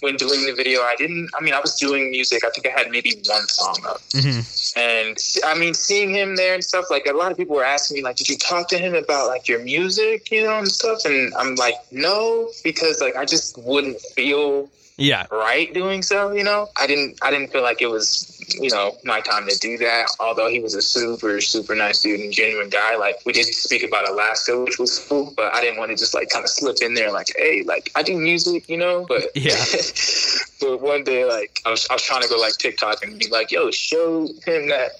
when 0.01 0.15
doing 0.15 0.45
the 0.45 0.53
video 0.53 0.81
i 0.81 0.95
didn't 0.97 1.29
i 1.37 1.41
mean 1.43 1.53
i 1.53 1.59
was 1.59 1.75
doing 1.75 2.09
music 2.11 2.43
i 2.45 2.49
think 2.51 2.67
i 2.67 2.69
had 2.69 2.89
maybe 2.91 3.11
one 3.27 3.47
song 3.47 3.75
up 3.87 4.01
Mm-hmm. 4.13 4.79
and 4.79 5.17
i 5.45 5.57
mean 5.57 5.73
seeing 5.73 6.11
him 6.13 6.35
there 6.35 6.53
and 6.53 6.63
stuff 6.63 6.85
like 6.89 7.05
a 7.07 7.13
lot 7.13 7.31
of 7.31 7.37
people 7.37 7.55
were 7.55 7.63
asking 7.63 7.95
me 7.97 8.03
like 8.03 8.15
did 8.15 8.29
you 8.29 8.37
talk 8.37 8.67
to 8.69 8.77
him 8.77 8.93
about 8.95 9.27
like 9.27 9.47
your 9.47 9.59
music 9.63 10.31
you 10.31 10.43
know 10.43 10.57
and 10.57 10.67
stuff 10.71 10.99
and 11.05 11.33
i'm 11.35 11.55
like 11.55 11.75
no 11.91 12.49
because 12.63 13.01
like 13.01 13.15
i 13.15 13.25
just 13.25 13.57
wouldn't 13.59 13.99
feel 14.15 14.69
Yeah. 14.97 15.25
right 15.31 15.73
doing 15.73 16.01
so 16.01 16.31
you 16.31 16.43
know 16.43 16.67
i 16.77 16.87
didn't 16.87 17.17
i 17.21 17.29
didn't 17.31 17.51
feel 17.51 17.61
like 17.63 17.81
it 17.81 17.87
was 17.87 18.36
you 18.59 18.69
know 18.69 18.95
my 19.03 19.19
time 19.21 19.47
to 19.47 19.57
do 19.59 19.77
that 19.77 20.07
although 20.19 20.49
he 20.49 20.59
was 20.59 20.73
a 20.73 20.81
super 20.81 21.41
super 21.41 21.75
nice 21.75 22.01
dude 22.01 22.19
and 22.19 22.31
genuine 22.31 22.69
guy 22.69 22.95
like 22.95 23.15
we 23.25 23.33
did 23.33 23.45
speak 23.45 23.83
about 23.83 24.09
alaska 24.09 24.59
which 24.63 24.79
was 24.79 25.05
cool 25.07 25.33
but 25.35 25.53
i 25.53 25.61
didn't 25.61 25.77
want 25.77 25.91
to 25.91 25.97
just 25.97 26.13
like 26.13 26.29
kind 26.29 26.43
of 26.43 26.49
slip 26.49 26.77
in 26.81 26.93
there 26.93 27.11
like 27.11 27.27
hey 27.37 27.63
like 27.65 27.91
i 27.95 28.03
do 28.03 28.17
music 28.17 28.67
you 28.69 28.77
know 28.77 29.05
but 29.07 29.23
Yeah. 29.35 29.55
but 30.61 30.81
one 30.81 31.03
day 31.03 31.25
like 31.25 31.61
I 31.65 31.71
was, 31.71 31.87
I 31.89 31.93
was 31.93 32.01
trying 32.01 32.23
to 32.23 32.29
go 32.29 32.37
like 32.37 32.53
tiktok 32.53 33.03
and 33.03 33.19
be 33.19 33.27
like 33.27 33.51
yo 33.51 33.69
show 33.71 34.27
him 34.45 34.69
that 34.69 34.91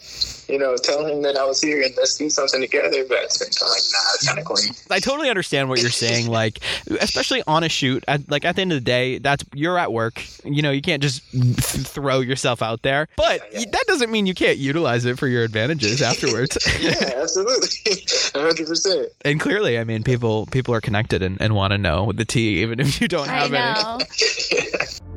you 0.47 0.57
know 0.57 0.75
tell 0.77 1.05
him 1.05 1.21
that 1.23 1.35
i 1.35 1.43
was 1.43 1.61
here 1.61 1.81
and 1.81 1.93
let's 1.97 2.17
do 2.17 2.29
something 2.29 2.61
together 2.61 3.03
but 3.07 3.17
at 3.17 3.29
the 3.29 3.35
same 3.35 3.49
time 3.49 3.69
like 3.69 3.83
nah 3.91 4.13
it's 4.15 4.27
kind 4.27 4.39
of 4.39 4.45
corny 4.45 4.67
I 4.89 4.99
totally 4.99 5.29
understand 5.29 5.69
what 5.69 5.81
you're 5.81 5.91
saying. 5.91 6.27
Like, 6.37 6.59
especially 6.99 7.41
on 7.47 7.63
a 7.63 7.69
shoot, 7.69 8.03
at, 8.07 8.29
like 8.29 8.45
at 8.45 8.55
the 8.55 8.61
end 8.61 8.71
of 8.71 8.77
the 8.77 8.83
day, 8.83 9.17
that's 9.17 9.43
you're 9.53 9.77
at 9.77 9.91
work. 9.91 10.21
You 10.43 10.61
know, 10.61 10.71
you 10.71 10.81
can't 10.81 11.01
just 11.01 11.23
th- 11.31 11.87
throw 11.87 12.19
yourself 12.19 12.61
out 12.61 12.81
there. 12.81 13.07
But 13.15 13.36
Yeah, 13.37 13.59
yeah. 13.59 13.65
that 13.71 13.83
doesn't 13.87 14.11
mean 14.11 14.25
you 14.25 14.33
can't 14.33 14.57
utilize 14.57 15.05
it 15.05 15.17
for 15.17 15.27
your 15.27 15.43
advantages 15.43 16.01
afterwards. 16.01 16.57
yeah 16.79 16.93
absolutely 17.15 17.67
100% 17.97 19.05
and 19.25 19.39
clearly, 19.39 19.77
I 19.79 19.83
mean, 19.83 20.03
people 20.03 20.45
people 20.47 20.73
are 20.73 20.81
connected 20.81 21.21
and, 21.21 21.41
and 21.41 21.55
want 21.55 21.71
to 21.71 21.77
know 21.77 22.11
the 22.11 22.25
tea, 22.25 22.61
even 22.61 22.79
if 22.79 23.01
you 23.01 23.07
don't 23.07 23.29
I 23.29 23.33
have 23.33 23.53
any. 23.53 24.05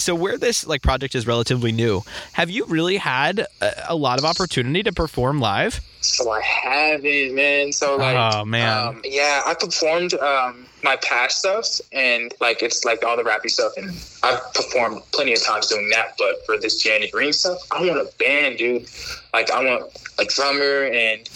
So 0.00 0.14
where 0.14 0.38
this 0.38 0.66
like 0.66 0.80
project 0.80 1.14
is 1.14 1.26
relatively 1.26 1.72
new, 1.72 2.02
have 2.32 2.48
you 2.48 2.64
really 2.64 2.96
had 2.96 3.46
a, 3.60 3.72
a 3.90 3.94
lot 3.94 4.18
of 4.18 4.24
opportunity 4.24 4.82
to 4.82 4.92
perform 4.92 5.40
live? 5.40 5.82
So 6.02 6.30
I 6.30 6.40
haven't, 6.40 7.34
man. 7.34 7.72
So 7.72 7.96
like, 7.96 8.16
Oh, 8.16 8.44
man. 8.44 8.86
um, 8.88 9.02
yeah, 9.04 9.42
I 9.44 9.54
performed 9.54 10.14
um, 10.14 10.64
my 10.82 10.96
past 10.96 11.40
stuff, 11.40 11.66
and 11.92 12.32
like 12.40 12.62
it's 12.62 12.84
like 12.84 13.04
all 13.04 13.16
the 13.16 13.22
rappy 13.22 13.50
stuff, 13.50 13.72
and 13.76 13.90
I've 14.22 14.40
performed 14.54 15.02
plenty 15.12 15.34
of 15.34 15.42
times 15.44 15.66
doing 15.66 15.88
that. 15.90 16.14
But 16.18 16.44
for 16.46 16.56
this 16.58 16.82
Janet 16.82 17.12
Green 17.12 17.32
stuff, 17.34 17.58
I 17.70 17.80
want 17.86 17.98
a 18.00 18.10
band, 18.18 18.58
dude. 18.58 18.88
Like 19.34 19.50
I 19.50 19.62
want 19.62 19.92
like 20.18 20.28
drummer 20.30 20.84
and 20.84 21.28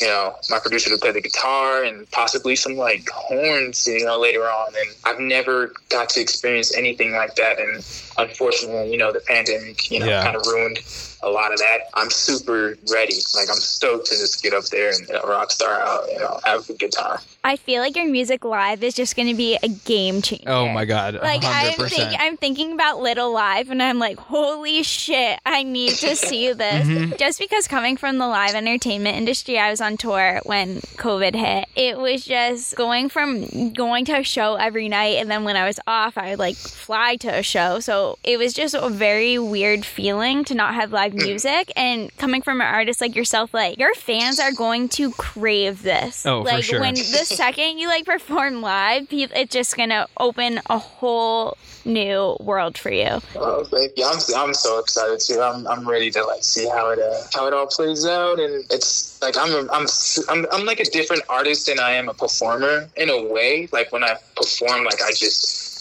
you 0.00 0.06
know 0.06 0.34
my 0.50 0.58
producer 0.60 0.88
to 0.90 0.96
play 0.98 1.10
the 1.12 1.20
guitar 1.20 1.82
and 1.84 2.08
possibly 2.12 2.54
some 2.56 2.76
like 2.76 3.08
horns, 3.10 3.86
you 3.88 4.04
know, 4.04 4.18
later 4.20 4.44
on. 4.44 4.68
And 4.68 4.94
I've 5.04 5.18
never 5.20 5.72
got 5.90 6.08
to 6.10 6.20
experience 6.20 6.74
anything 6.76 7.12
like 7.12 7.34
that, 7.36 7.58
and 7.58 7.84
unfortunately, 8.18 8.92
you 8.92 8.98
know, 8.98 9.12
the 9.12 9.20
pandemic, 9.20 9.90
you 9.90 9.98
know, 9.98 10.06
Yeah. 10.06 10.22
kind 10.22 10.36
of 10.36 10.46
ruined 10.46 10.78
a 11.22 11.30
lot 11.30 11.52
of 11.52 11.58
that. 11.58 11.78
I'm 11.94 12.10
super 12.10 12.76
ready. 12.90 13.16
Like 13.34 13.48
I'm 13.48 13.56
stoked 13.56 14.06
to 14.06 14.16
just 14.16 14.42
get 14.42 14.54
up 14.54 14.64
there 14.66 14.90
and 14.90 15.08
you 15.08 15.20
rock 15.20 15.50
star 15.50 15.80
out, 15.80 16.10
you 16.10 16.18
know, 16.18 16.40
have 16.44 16.68
a 16.68 16.74
good 16.74 16.92
time. 16.92 17.18
I 17.44 17.56
feel 17.56 17.82
like 17.82 17.96
your 17.96 18.08
music 18.08 18.44
live 18.44 18.84
is 18.84 18.94
just 18.94 19.16
going 19.16 19.26
to 19.26 19.34
be 19.34 19.58
a 19.62 19.68
game 19.68 20.22
changer. 20.22 20.48
Oh 20.48 20.68
my 20.68 20.84
god, 20.84 21.14
Like 21.14 21.42
I'm, 21.44 21.74
think, 21.88 22.14
I'm 22.18 22.36
thinking 22.36 22.72
about 22.72 23.00
Little 23.00 23.32
Live, 23.32 23.68
and 23.70 23.82
I'm 23.82 23.98
like, 23.98 24.16
holy 24.18 24.84
shit! 24.84 25.40
I 25.44 25.64
need 25.64 25.90
to 25.94 26.14
see 26.14 26.52
this. 26.52 26.86
Mm-hmm. 26.86 27.16
Just 27.18 27.40
because 27.40 27.66
coming 27.66 27.96
from 27.96 28.18
the 28.18 28.28
live 28.28 28.54
entertainment 28.54 29.16
industry, 29.16 29.58
I 29.58 29.70
was 29.70 29.80
on 29.80 29.96
tour 29.96 30.40
when 30.44 30.76
COVID 30.76 31.34
hit. 31.34 31.68
It 31.74 31.98
was 31.98 32.24
just 32.24 32.76
going 32.76 33.08
from 33.08 33.72
going 33.72 34.04
to 34.04 34.20
a 34.20 34.22
show 34.22 34.54
every 34.54 34.88
night, 34.88 35.16
and 35.16 35.28
then 35.28 35.42
when 35.42 35.56
I 35.56 35.66
was 35.66 35.80
off, 35.84 36.16
I 36.16 36.30
would 36.30 36.38
like 36.38 36.56
fly 36.56 37.16
to 37.16 37.28
a 37.38 37.42
show. 37.42 37.80
So 37.80 38.18
it 38.22 38.38
was 38.38 38.52
just 38.52 38.76
a 38.76 38.88
very 38.88 39.36
weird 39.38 39.84
feeling 39.84 40.44
to 40.44 40.54
not 40.54 40.74
have 40.74 40.92
live 40.92 41.11
music. 41.12 41.72
And 41.76 42.14
coming 42.16 42.42
from 42.42 42.60
an 42.60 42.66
artist 42.66 43.00
like 43.00 43.14
yourself, 43.16 43.52
like 43.54 43.78
your 43.78 43.94
fans 43.94 44.38
are 44.40 44.52
going 44.52 44.88
to 44.90 45.10
crave 45.12 45.82
this. 45.82 46.24
Oh, 46.26 46.42
for 46.42 46.50
like 46.50 46.64
sure. 46.64 46.80
when 46.80 46.94
the 46.94 47.02
second 47.24 47.78
you 47.78 47.88
like 47.88 48.04
perform 48.04 48.60
live, 48.62 49.08
pe- 49.08 49.28
it's 49.34 49.52
just 49.52 49.76
gonna 49.76 50.06
open 50.18 50.60
a 50.68 50.78
whole 50.78 51.56
new 51.84 52.36
world 52.40 52.78
for 52.78 52.90
you. 52.90 53.20
Oh, 53.34 53.64
thank 53.64 53.92
you. 53.96 54.04
I'm, 54.04 54.18
I'm 54.36 54.54
so 54.54 54.78
excited 54.78 55.18
too. 55.20 55.40
I'm, 55.40 55.66
I'm 55.66 55.88
ready 55.88 56.10
to 56.12 56.24
like 56.24 56.44
see 56.44 56.68
how 56.68 56.90
it 56.90 56.98
uh, 56.98 57.22
how 57.34 57.46
it 57.46 57.52
all 57.52 57.66
plays 57.66 58.06
out, 58.06 58.38
and 58.38 58.64
it's 58.70 59.20
like 59.22 59.36
I'm 59.36 59.50
a, 59.52 59.72
I'm 59.72 59.84
s- 59.84 60.24
I'm 60.28 60.46
I'm 60.52 60.64
like 60.64 60.80
a 60.80 60.84
different 60.84 61.22
artist 61.28 61.66
than 61.66 61.80
I 61.80 61.92
am 61.92 62.08
a 62.08 62.14
performer 62.14 62.88
in 62.96 63.10
a 63.10 63.22
way. 63.32 63.68
Like 63.72 63.90
when 63.92 64.04
I 64.04 64.16
perform, 64.36 64.84
like 64.84 65.02
I 65.02 65.10
just 65.10 65.71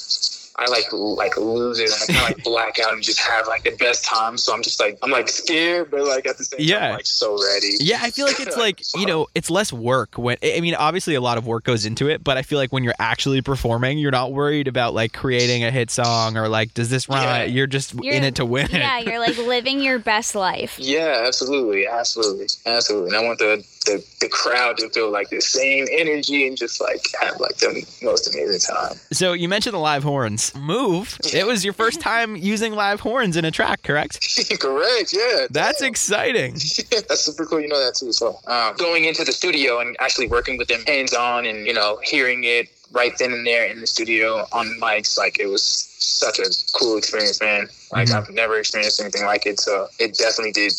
I 0.62 0.68
like 0.70 0.86
like 0.92 1.38
lose 1.38 1.80
it 1.80 1.92
and 1.92 1.94
I 2.04 2.06
kind 2.20 2.32
of 2.32 2.38
like 2.38 2.44
black 2.52 2.80
out 2.80 2.94
and 2.94 3.02
just 3.04 3.20
have 3.20 3.48
like 3.48 3.64
the 3.64 3.72
best 3.72 4.06
time. 4.06 4.38
So 4.38 4.54
I'm 4.54 4.62
just 4.64 4.80
like 4.80 4.98
I'm 5.02 5.12
like 5.12 5.30
scared, 5.30 5.92
but 5.92 6.04
like 6.06 6.28
at 6.28 6.38
the 6.38 6.44
same 6.44 6.60
time, 6.60 6.68
Yeah. 6.68 6.88
I'm 6.90 6.94
like 6.96 7.06
so 7.06 7.38
ready. 7.44 7.72
Yeah, 7.80 8.00
I 8.02 8.12
feel 8.12 8.26
like 8.26 8.40
it's 8.40 8.58
like 8.66 8.82
you 8.96 9.06
know, 9.06 9.28
it's 9.36 9.50
less 9.50 9.74
work. 9.74 10.18
When 10.18 10.38
I 10.44 10.60
mean, 10.62 10.76
obviously 10.76 11.16
a 11.16 11.22
lot 11.22 11.38
of 11.38 11.46
work 11.48 11.64
goes 11.64 11.86
into 11.86 12.08
it, 12.10 12.24
but 12.24 12.38
I 12.38 12.42
feel 12.44 12.58
like 12.60 12.72
when 12.72 12.84
you're 12.84 12.94
actually 13.00 13.42
performing, 13.42 13.98
you're 13.98 14.12
not 14.12 14.32
worried 14.32 14.68
about 14.68 14.94
like 14.94 15.14
creating 15.14 15.64
a 15.64 15.72
hit 15.72 15.90
song 15.92 16.38
or 16.38 16.48
like 16.48 16.74
does 16.74 16.90
this 16.90 17.10
rhyme. 17.10 17.24
Yeah. 17.24 17.44
You're 17.46 17.68
just 17.68 17.94
You're- 17.96 18.16
in 18.16 18.24
it 18.24 18.36
to 18.36 18.46
win 18.46 18.68
Yeah, 18.72 19.00
it. 19.00 19.08
you're 19.08 19.20
like 19.20 19.38
living 19.38 19.82
your 19.82 20.00
best 20.00 20.36
life. 20.36 20.78
Yeah, 20.92 21.24
absolutely, 21.26 21.88
absolutely, 21.88 22.48
absolutely. 22.66 23.10
And 23.16 23.18
I 23.18 23.24
want 23.28 23.40
the, 23.40 23.66
the 23.86 24.04
the 24.20 24.30
crowd 24.30 24.78
to 24.78 24.90
feel 24.90 25.10
like 25.12 25.30
the 25.30 25.42
same 25.42 25.88
energy 25.92 26.48
and 26.48 26.56
just 26.56 26.80
like 26.80 27.04
have 27.20 27.40
like 27.40 27.58
the 27.58 27.84
most 28.04 28.34
amazing 28.34 28.60
time. 28.76 28.96
So 29.12 29.34
you 29.34 29.50
mentioned 29.50 29.74
the 29.74 29.80
live 29.80 30.04
horns. 30.04 30.54
Move. 30.56 31.18
It 31.34 31.48
was 31.48 31.66
your 31.66 31.74
first 31.74 32.00
time 32.12 32.36
using 32.36 32.74
live 32.74 33.00
horns 33.00 33.38
in 33.38 33.46
a 33.46 33.52
track, 33.52 33.82
correct? 33.84 34.20
Correct. 34.60 35.14
Yeah. 35.14 35.48
That's 35.50 35.82
exciting. 35.82 36.54
That's 36.92 37.22
super 37.22 37.46
cool. 37.46 37.60
You 37.60 37.68
know 37.70 37.84
that 37.84 37.96
too. 37.96 38.12
So 38.14 38.40
um, 38.48 38.76
going 38.78 39.06
into 39.06 39.24
the 39.24 39.32
studio 39.32 39.80
and 39.80 39.96
actually 40.00 40.28
working 40.28 40.58
with 40.58 40.68
them 40.68 40.84
hands 40.86 41.14
on 41.14 41.46
and 41.46 41.66
you 41.66 41.74
know 41.74 42.00
hearing 42.04 42.44
it 42.44 42.70
right 42.92 43.18
then 43.18 43.32
and 43.32 43.48
there 43.48 43.66
in 43.66 43.80
the 43.80 43.88
studio 43.88 44.46
on 44.52 44.68
mics, 44.80 45.18
like 45.18 45.40
it 45.40 45.48
was 45.48 45.64
such 45.64 46.40
a 46.40 46.46
cool 46.78 46.98
experience, 46.98 47.40
man. 47.42 47.68
Like 47.92 48.10
Mhm. 48.10 48.16
I've 48.18 48.30
never 48.30 48.60
experienced 48.60 49.00
anything 49.00 49.26
like 49.26 49.46
it. 49.46 49.60
So 49.60 49.88
it 49.98 50.16
definitely 50.18 50.52
did 50.52 50.74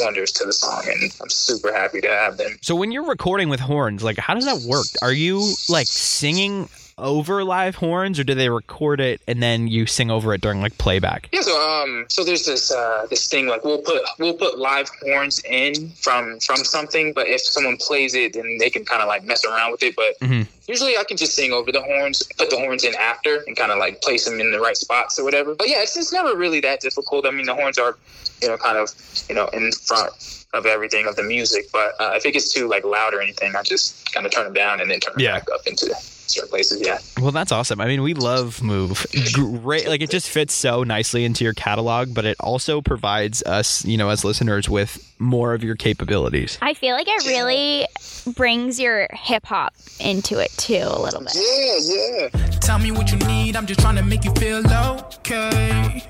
wonders 0.00 0.32
to 0.32 0.44
the 0.44 0.52
song, 0.52 0.82
and 0.86 1.12
I'm 1.20 1.30
super 1.30 1.72
happy 1.72 2.00
to 2.00 2.08
have 2.08 2.36
them. 2.36 2.58
So 2.62 2.74
when 2.74 2.92
you're 2.92 3.06
recording 3.06 3.48
with 3.48 3.60
horns, 3.60 4.02
like 4.02 4.18
how 4.18 4.34
does 4.34 4.44
that 4.44 4.68
work? 4.68 4.86
Are 5.02 5.12
you 5.12 5.54
like 5.68 5.86
singing 5.86 6.68
over 7.00 7.42
live 7.44 7.76
horns 7.76 8.18
or 8.18 8.24
do 8.24 8.34
they 8.34 8.48
record 8.48 9.00
it 9.00 9.20
and 9.26 9.42
then 9.42 9.66
you 9.68 9.86
sing 9.86 10.10
over 10.10 10.32
it 10.34 10.40
during 10.40 10.60
like 10.60 10.76
playback? 10.78 11.28
Yeah, 11.32 11.40
so 11.42 11.82
um, 11.82 12.06
so 12.08 12.22
there's 12.24 12.46
this 12.46 12.70
uh 12.70 13.06
this 13.10 13.26
thing 13.28 13.46
like 13.46 13.64
we'll 13.64 13.82
put 13.82 14.02
we'll 14.18 14.34
put 14.34 14.58
live 14.58 14.90
horns 15.02 15.40
in 15.44 15.90
from 15.92 16.38
from 16.40 16.58
something, 16.58 17.12
but 17.12 17.26
if 17.28 17.40
someone 17.40 17.76
plays 17.78 18.14
it, 18.14 18.34
then 18.34 18.58
they 18.58 18.70
can 18.70 18.84
kind 18.84 19.02
of 19.02 19.08
like 19.08 19.24
mess 19.24 19.44
around 19.44 19.72
with 19.72 19.82
it. 19.82 19.96
But 19.96 20.18
Mhm. 20.20 20.46
usually 20.68 20.96
I 20.96 21.04
can 21.04 21.16
just 21.16 21.34
sing 21.34 21.52
over 21.52 21.72
the 21.72 21.82
horns, 21.82 22.22
put 22.38 22.50
the 22.50 22.56
horns 22.58 22.84
in 22.84 22.94
after, 22.96 23.42
and 23.46 23.56
kind 23.56 23.72
of 23.72 23.78
like 23.78 24.00
place 24.02 24.24
them 24.26 24.40
in 24.40 24.52
the 24.52 24.60
right 24.60 24.76
spots 24.76 25.18
or 25.18 25.24
whatever. 25.24 25.54
But 25.54 25.68
yeah, 25.68 25.82
it's 25.82 25.96
it's 25.96 26.12
never 26.12 26.36
really 26.36 26.60
that 26.60 26.80
difficult. 26.80 27.26
I 27.26 27.30
mean, 27.30 27.46
the 27.46 27.54
horns 27.54 27.78
are 27.78 27.96
you 28.42 28.48
know 28.48 28.56
kind 28.56 28.76
of 28.78 28.90
you 29.28 29.34
know 29.34 29.46
in 29.48 29.72
front 29.72 30.12
of 30.52 30.66
everything 30.66 31.06
of 31.06 31.14
the 31.14 31.22
music, 31.22 31.66
but 31.72 31.92
uh, 32.00 32.12
if 32.16 32.26
it 32.26 32.32
gets 32.32 32.52
too 32.52 32.66
like 32.68 32.84
loud 32.84 33.14
or 33.14 33.20
anything, 33.20 33.54
I 33.54 33.62
just 33.62 34.12
kind 34.12 34.26
of 34.26 34.32
turn 34.32 34.44
them 34.44 34.52
down 34.54 34.80
and 34.80 34.90
then 34.90 34.98
turn 34.98 35.14
them 35.14 35.20
Yeah. 35.22 35.38
back 35.38 35.46
up 35.54 35.64
into 35.66 35.86
certain 36.30 36.50
places. 36.50 36.80
Yeah. 36.84 36.98
Well, 37.20 37.32
that's 37.32 37.52
awesome. 37.52 37.80
I 37.80 37.86
mean, 37.86 38.02
we 38.02 38.14
love 38.14 38.62
Move. 38.62 39.06
Great. 39.32 39.88
Like 39.88 40.00
it 40.00 40.10
just 40.10 40.28
fits 40.28 40.54
so 40.54 40.82
nicely 40.82 41.24
into 41.24 41.44
your 41.44 41.54
catalog, 41.54 42.14
but 42.14 42.24
it 42.24 42.36
also 42.40 42.80
provides 42.80 43.42
us, 43.42 43.84
you 43.84 43.96
know, 43.96 44.08
as 44.10 44.24
listeners 44.24 44.68
with 44.68 45.06
more 45.18 45.54
of 45.54 45.62
your 45.62 45.76
capabilities. 45.76 46.58
I 46.62 46.74
feel 46.74 46.94
like 46.94 47.08
it 47.08 47.26
really 47.26 47.86
brings 48.34 48.80
your 48.80 49.08
hip 49.12 49.44
hop 49.46 49.74
into 49.98 50.38
it 50.38 50.50
too 50.52 50.82
a 50.82 51.00
little 51.00 51.20
bit. 51.20 51.34
Yeah, 51.34 51.78
yeah. 51.82 52.28
Tell 52.60 52.78
me 52.78 52.90
what 52.90 53.10
you 53.10 53.18
need, 53.26 53.56
I'm 53.56 53.66
just 53.66 53.80
trying 53.80 53.96
to 53.96 54.02
make 54.02 54.24
you 54.24 54.32
feel 54.34 54.60
okay. 54.66 56.02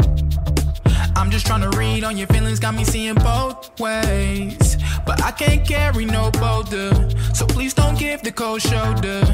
I'm 1.17 1.31
just 1.31 1.47
trying 1.47 1.71
to 1.71 1.77
read 1.77 2.05
on 2.05 2.17
your 2.17 2.27
feelings, 2.29 2.61
got 2.61 2.75
me 2.75 2.85
seeing 2.85 3.15
both 3.15 3.79
ways. 3.79 4.77
But 5.07 5.23
I 5.23 5.31
can't 5.33 5.67
carry 5.67 6.05
no 6.05 6.31
boulder, 6.33 6.93
so 7.35 7.47
please 7.47 7.75
don't 7.75 7.99
give 7.99 8.23
the 8.23 8.33
cold 8.33 8.63
shoulder. 8.63 9.25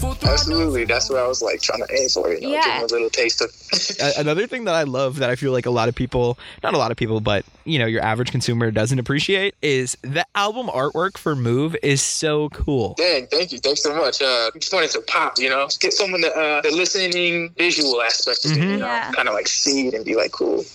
Full 0.00 0.14
throttle. 0.14 0.28
Absolutely. 0.30 0.84
That's 0.84 1.08
what 1.10 1.18
I 1.20 1.26
was 1.26 1.42
like 1.42 1.60
trying 1.62 1.80
to 1.86 1.88
aim 1.94 2.08
for. 2.08 2.32
You 2.32 2.40
know, 2.40 2.48
Yeah. 2.54 2.80
give 2.80 2.88
them 2.88 2.98
a 2.98 3.02
little 3.04 3.10
taste 3.10 3.40
of. 3.40 4.16
Another 4.18 4.46
thing 4.46 4.64
that 4.64 4.74
I 4.74 4.82
love 4.82 5.16
that 5.18 5.30
I 5.30 5.36
feel 5.36 5.52
like 5.52 5.66
a 5.66 5.70
lot 5.70 5.88
of 5.88 5.94
people, 5.94 6.38
not 6.62 6.74
a 6.74 6.78
lot 6.78 6.90
of 6.90 6.96
people, 6.96 7.20
but 7.20 7.44
you 7.64 7.78
know, 7.80 7.86
your 7.86 8.02
average 8.02 8.30
consumer 8.30 8.70
doesn't 8.70 8.98
appreciate 9.00 9.54
is 9.60 9.96
the 10.02 10.24
album 10.36 10.68
artwork 10.68 11.16
for 11.18 11.34
Move 11.34 11.74
is 11.82 12.00
so 12.00 12.48
cool. 12.50 12.94
Dang, 12.96 13.26
thank 13.26 13.50
you. 13.52 13.58
Thanks 13.58 13.82
so 13.82 13.94
much. 13.94 14.22
Uh, 14.22 14.50
just 14.58 14.72
wanted 14.72 14.90
to 14.90 15.00
pop, 15.02 15.38
you 15.38 15.48
know, 15.50 15.66
get 15.80 15.92
someone 15.92 16.20
the, 16.20 16.32
uh, 16.36 16.60
the 16.62 16.70
listening 16.70 17.50
visual 17.58 18.00
aspect 18.02 18.44
of 18.44 18.52
it, 18.52 18.58
you 18.58 18.76
know, 18.76 18.86
Yeah. 18.86 19.10
kind 19.12 19.28
of 19.28 19.34
like 19.34 19.48
see 19.48 19.88
it 19.88 19.94
and 19.94 20.04
be 20.04 20.14
like, 20.14 20.30
cool. 20.32 20.64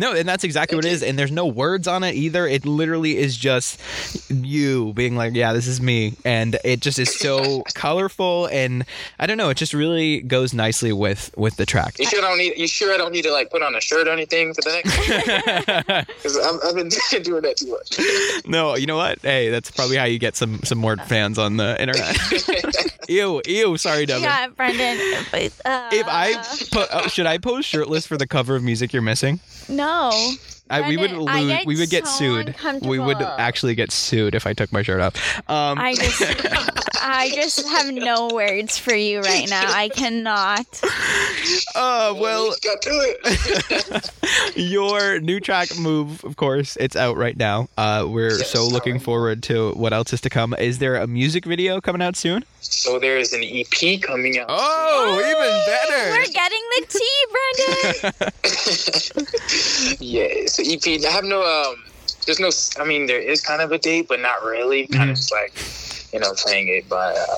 No, 0.00 0.12
and 0.14 0.28
that's 0.28 0.44
exactly 0.44 0.76
what 0.76 0.84
it 0.84 0.92
is. 0.92 1.02
And 1.02 1.18
there's 1.18 1.32
no 1.32 1.46
words 1.46 1.88
on 1.88 2.04
it 2.04 2.14
either. 2.14 2.46
It 2.46 2.64
literally 2.64 3.16
is 3.18 3.36
just 3.36 3.57
you 4.28 4.92
being 4.94 5.16
like, 5.16 5.34
yeah, 5.34 5.52
this 5.52 5.66
is 5.66 5.80
me. 5.80 6.14
And 6.24 6.58
it 6.64 6.80
just 6.80 6.98
is 6.98 7.14
so 7.18 7.62
colorful 7.74 8.46
and 8.46 8.84
I 9.18 9.26
don't 9.26 9.36
know, 9.38 9.48
it 9.50 9.56
just 9.56 9.74
really 9.74 10.20
goes 10.20 10.52
nicely 10.54 10.92
with 10.92 11.30
with 11.36 11.56
the 11.56 11.66
track. 11.66 11.98
You 11.98 12.06
sure 12.06 12.18
I 12.24 12.28
don't 12.28 12.38
need? 12.38 12.56
You 12.56 12.68
sure 12.68 12.92
I 12.94 12.96
don't 12.96 13.12
need 13.12 13.22
to 13.22 13.32
like 13.32 13.50
put 13.50 13.62
on 13.62 13.74
a 13.74 13.80
shirt 13.80 14.06
or 14.08 14.12
anything 14.12 14.54
for 14.54 14.60
the 14.62 14.70
next? 14.72 16.06
Because 16.18 16.36
I've 16.38 16.74
been 16.74 16.88
doing 17.22 17.42
that 17.42 17.56
too 17.56 17.70
much. 17.70 18.46
No, 18.46 18.76
you 18.76 18.86
know 18.86 18.96
what? 18.96 19.18
Hey, 19.22 19.48
that's 19.50 19.70
probably 19.70 19.96
how 19.96 20.04
you 20.04 20.18
get 20.18 20.36
some 20.36 20.60
some 20.64 20.78
more 20.78 20.96
fans 20.96 21.38
on 21.38 21.56
the 21.56 21.80
internet. 21.80 22.16
ew, 23.08 23.40
ew, 23.46 23.76
sorry, 23.76 24.06
Devin. 24.06 24.22
Yeah, 24.24 24.48
Brendan. 24.48 25.24
but, 25.30 25.52
uh, 25.64 25.90
If 25.92 26.06
I 26.08 26.34
po- 26.72 26.86
oh, 26.92 27.08
should 27.08 27.26
I 27.26 27.38
post 27.38 27.68
shirtless 27.68 28.06
for 28.06 28.16
the 28.16 28.26
cover 28.26 28.56
of 28.56 28.62
music 28.62 28.92
you're 28.92 29.02
missing? 29.02 29.40
no, 29.68 30.10
I, 30.70 30.88
we 30.88 30.96
would 30.96 31.10
Brendan, 31.10 31.28
I 31.28 31.40
lose, 31.40 31.48
get 31.50 31.66
we 31.66 31.76
would 31.76 31.90
get 31.90 32.06
so 32.06 32.18
sued. 32.18 32.54
We 32.82 32.98
would 32.98 33.20
actually 33.22 33.74
get 33.74 33.90
sued 33.92 34.34
if 34.34 34.46
I 34.46 34.52
took 34.52 34.72
my 34.72 34.82
shirt 34.82 35.00
off. 35.00 35.16
Um, 35.48 35.78
I 35.78 35.94
just, 35.94 36.22
I 37.02 37.30
just 37.34 37.66
have 37.68 37.92
no 37.92 38.28
words 38.32 38.76
for 38.78 38.94
you 38.94 39.20
right 39.20 39.48
now. 39.48 39.64
I 39.66 39.88
cannot. 39.88 40.66
uh, 41.74 42.14
well, 42.18 42.54
got 42.62 42.82
to 42.82 42.90
it. 42.92 44.56
your 44.56 45.20
new 45.20 45.40
track 45.40 45.68
move 45.78 46.22
of 46.24 46.36
course 46.36 46.76
it's 46.80 46.96
out 46.96 47.16
right 47.16 47.36
now 47.36 47.68
uh 47.78 48.04
we're 48.08 48.38
Yes, 48.38 48.50
so 48.50 48.66
looking 48.66 48.94
alright. 48.94 49.04
forward 49.04 49.42
to 49.44 49.72
what 49.72 49.92
else 49.92 50.12
is 50.12 50.20
to 50.22 50.30
come 50.30 50.54
is 50.58 50.78
there 50.78 50.96
a 50.96 51.06
music 51.06 51.44
video 51.44 51.80
coming 51.80 52.02
out 52.02 52.16
soon 52.16 52.44
so 52.60 52.98
there 52.98 53.16
is 53.18 53.32
an 53.32 53.42
EP 53.44 54.00
coming 54.02 54.38
out. 54.38 54.46
oh 54.50 55.16
soon. 55.18 55.30
even 55.30 55.52
better! 55.66 56.10
We're 56.10 56.32
getting 56.32 56.64
the 56.74 56.86
tea, 56.88 57.18
Brendan. 57.32 58.38
yeah, 60.00 60.26
it's 60.28 60.58
an 60.58 60.66
EP. 60.68 61.04
I 61.04 61.10
have 61.12 61.24
no. 61.24 61.42
um 61.42 61.76
There's 62.26 62.40
no. 62.40 62.50
I 62.82 62.86
mean, 62.86 63.06
there 63.06 63.20
is 63.20 63.40
kind 63.40 63.62
of 63.62 63.72
a 63.72 63.78
date, 63.78 64.06
but 64.08 64.20
not 64.20 64.42
really. 64.42 64.86
Kind 64.86 65.08
Mhm. 65.08 65.12
of 65.12 65.16
just 65.16 65.32
like, 65.32 65.52
you 66.12 66.20
know, 66.20 66.32
playing 66.34 66.68
it 66.68 66.88
by 66.88 67.12
uh, 67.12 67.36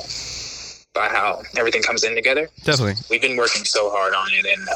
by 0.95 1.09
how 1.09 1.43
everything 1.57 1.83
comes 1.83 2.03
in 2.05 2.15
together. 2.15 2.49
definitely 2.65 2.95
we've 3.11 3.23
been 3.23 3.37
working 3.37 3.65
so 3.65 3.91
hard 3.91 4.13
on 4.15 4.29
it, 4.33 4.45
and 4.45 4.69
uh, 4.69 4.73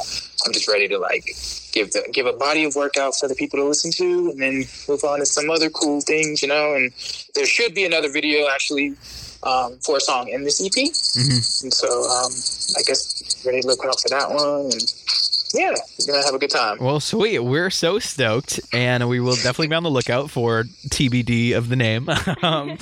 I'm 0.47 0.53
just 0.53 0.69
ready 0.69 0.87
to 0.89 0.99
like 0.99 1.25
give 1.73 1.93
the 1.93 2.09
give 2.13 2.27
a 2.27 2.33
body 2.33 2.65
of 2.65 2.77
work 2.77 2.97
out 2.97 3.15
for 3.17 3.27
the 3.29 3.35
people 3.35 3.59
to 3.59 3.65
listen 3.65 3.91
to, 3.93 4.31
and 4.31 4.41
then 4.41 4.65
move 4.89 5.03
on 5.05 5.19
to 5.19 5.27
some 5.27 5.51
other 5.51 5.71
cool 5.71 6.01
things, 6.01 6.41
you 6.43 6.49
know. 6.49 6.75
And 6.75 6.93
there 7.35 7.47
should 7.47 7.75
be 7.75 7.85
another 7.85 8.09
video 8.11 8.47
actually 8.49 8.95
um, 9.43 9.77
for 9.85 9.97
a 9.97 10.01
song 10.01 10.29
in 10.29 10.45
this 10.45 10.61
EP, 10.65 10.73
Mhm. 10.73 11.63
and 11.65 11.75
so 11.75 11.89
um, 11.89 12.33
I 12.79 12.83
guess 12.87 13.43
ready 13.45 13.61
to 13.63 13.67
look 13.67 13.85
out 13.85 14.01
for 14.01 14.09
that 14.11 14.31
one, 14.31 14.71
and 14.73 14.95
yeah, 15.55 15.73
we're 15.99 16.13
gonna 16.13 16.25
have 16.25 16.35
a 16.35 16.39
good 16.39 16.51
time. 16.51 16.77
well 16.81 17.01
sweet 17.01 17.39
we're 17.39 17.71
so 17.71 17.99
stoked 17.99 18.61
and 18.73 19.09
we 19.09 19.21
will 19.21 19.35
definitely 19.37 19.69
be 19.69 19.75
on 19.75 19.83
the 19.83 19.91
lookout 19.91 20.31
for 20.31 20.65
tbd 20.89 21.57
of 21.57 21.69
the 21.69 21.77
name 21.77 22.09
um, 22.43 22.77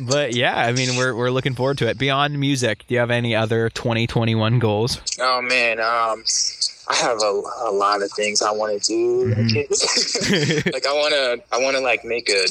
but 0.00 0.34
yeah 0.34 0.56
i 0.56 0.72
mean 0.72 0.96
we're, 0.96 1.14
we're 1.14 1.30
looking 1.30 1.54
forward 1.54 1.78
to 1.78 1.86
it 1.88 1.98
beyond 1.98 2.38
music 2.38 2.84
do 2.88 2.94
you 2.94 3.00
have 3.00 3.10
any 3.10 3.34
other 3.34 3.68
2021 3.70 4.58
goals 4.58 5.00
oh 5.20 5.40
man, 5.42 5.78
um, 5.80 6.24
I 6.88 6.96
have 6.96 7.18
a, 7.22 7.42
a 7.62 7.70
lot 7.72 8.02
of 8.02 8.10
things 8.12 8.42
I 8.42 8.50
want 8.50 8.82
to 8.82 8.86
do. 8.88 9.34
Mhm. 9.34 10.72
like 10.72 10.84
I 10.86 10.92
wanna, 10.92 11.42
I 11.52 11.62
wanna 11.62 11.80
like 11.80 12.04
make 12.04 12.28
a 12.28 12.44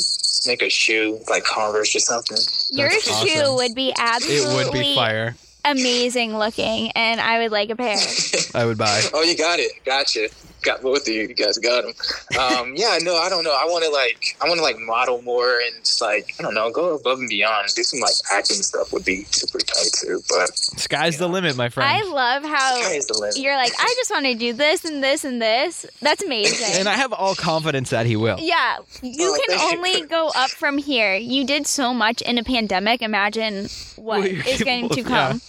make 0.47 0.61
a 0.61 0.69
shoe 0.69 1.19
like 1.29 1.43
Converse 1.43 1.93
or 1.95 1.99
something. 1.99 2.37
Your 2.71 2.89
That's 2.89 3.05
shoe 3.05 3.39
awesome. 3.41 3.55
would 3.55 3.75
be 3.75 3.93
absolutely. 3.97 4.37
it 4.61 4.65
would 4.65 4.73
be 4.73 4.95
fire 4.95 5.35
amazing 5.65 6.37
looking, 6.37 6.91
and 6.91 7.19
I 7.21 7.39
would 7.39 7.51
like 7.51 7.69
a 7.69 7.75
pair. 7.75 7.97
i 8.55 8.65
would 8.65 8.77
buy 8.77 9.01
Oh, 9.13 9.21
you 9.21 9.37
got 9.37 9.59
it. 9.59 9.71
Gotcha. 9.85 10.29
Got 10.63 10.81
both 10.81 11.01
of 11.01 11.07
you. 11.07 11.21
You 11.23 11.33
guys 11.33 11.57
got 11.57 11.83
them. 11.83 11.93
Um, 12.39 12.73
yeah, 12.75 12.97
no, 13.01 13.15
I 13.15 13.29
don't 13.29 13.43
know. 13.43 13.51
I 13.59 13.65
want 13.65 13.83
to 13.83 13.89
like, 13.89 14.37
I 14.41 14.47
want 14.47 14.57
to 14.59 14.63
like 14.63 14.77
model 14.79 15.21
more 15.23 15.57
and 15.59 15.83
just 15.83 16.01
like, 16.01 16.33
I 16.39 16.43
don't 16.43 16.53
know, 16.53 16.69
go 16.71 16.95
above 16.95 17.19
and 17.19 17.29
beyond. 17.29 17.69
Do 17.75 17.83
some 17.83 17.99
like 17.99 18.13
acting 18.31 18.57
stuff 18.57 18.93
would 18.93 19.03
be 19.05 19.23
super 19.31 19.57
tight 19.59 19.89
too. 20.01 20.21
But 20.29 20.55
sky's 20.57 21.17
the 21.17 21.27
limit 21.27 21.55
my 21.55 21.69
friend 21.69 21.89
I 21.89 22.03
love 22.09 22.43
how 22.43 22.79
sky 22.81 22.93
is 22.93 23.07
the 23.07 23.17
limit. 23.17 23.37
you're 23.37 23.55
like, 23.55 23.73
I 23.79 23.93
just 23.97 24.11
want 24.11 24.25
to 24.27 24.35
do 24.35 24.53
this 24.53 24.85
and 24.85 25.03
this 25.03 25.23
and 25.23 25.41
this. 25.41 25.85
That's 26.01 26.21
amazing. 26.23 26.79
and 26.79 26.87
i 26.87 26.93
have 26.93 27.11
all 27.13 27.35
confidence 27.35 27.89
that 27.91 28.05
he 28.05 28.15
will 28.15 28.37
yeah, 28.39 28.77
you 29.01 29.13
Oh, 29.33 29.39
can 29.47 29.57
thank 29.57 29.71
you. 29.71 29.77
only 29.77 30.01
go 30.07 30.31
up 30.35 30.49
from 30.51 30.77
here. 30.77 31.15
You 31.15 31.45
did 31.45 31.65
so 31.67 31.93
much 31.93 32.21
in 32.21 32.37
a 32.37 32.43
pandemic. 32.43 33.01
Imagine 33.01 33.67
what 33.95 34.19
What 34.21 34.31
you're 34.31 34.45
is 34.47 34.63
going 34.63 34.89
to 34.89 34.95
capable 34.95 35.15
of, 35.15 35.29
come. 35.31 35.41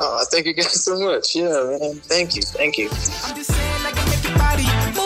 Oh, 0.00 0.24
thank 0.30 0.46
you 0.46 0.52
guys 0.54 0.84
so 0.84 0.98
much. 0.98 1.34
Yeah, 1.36 1.76
man. 1.80 1.94
Thank 2.00 2.34
you. 2.36 2.42
Thank 2.42 2.76
you. 2.78 2.90
Body 4.56 5.03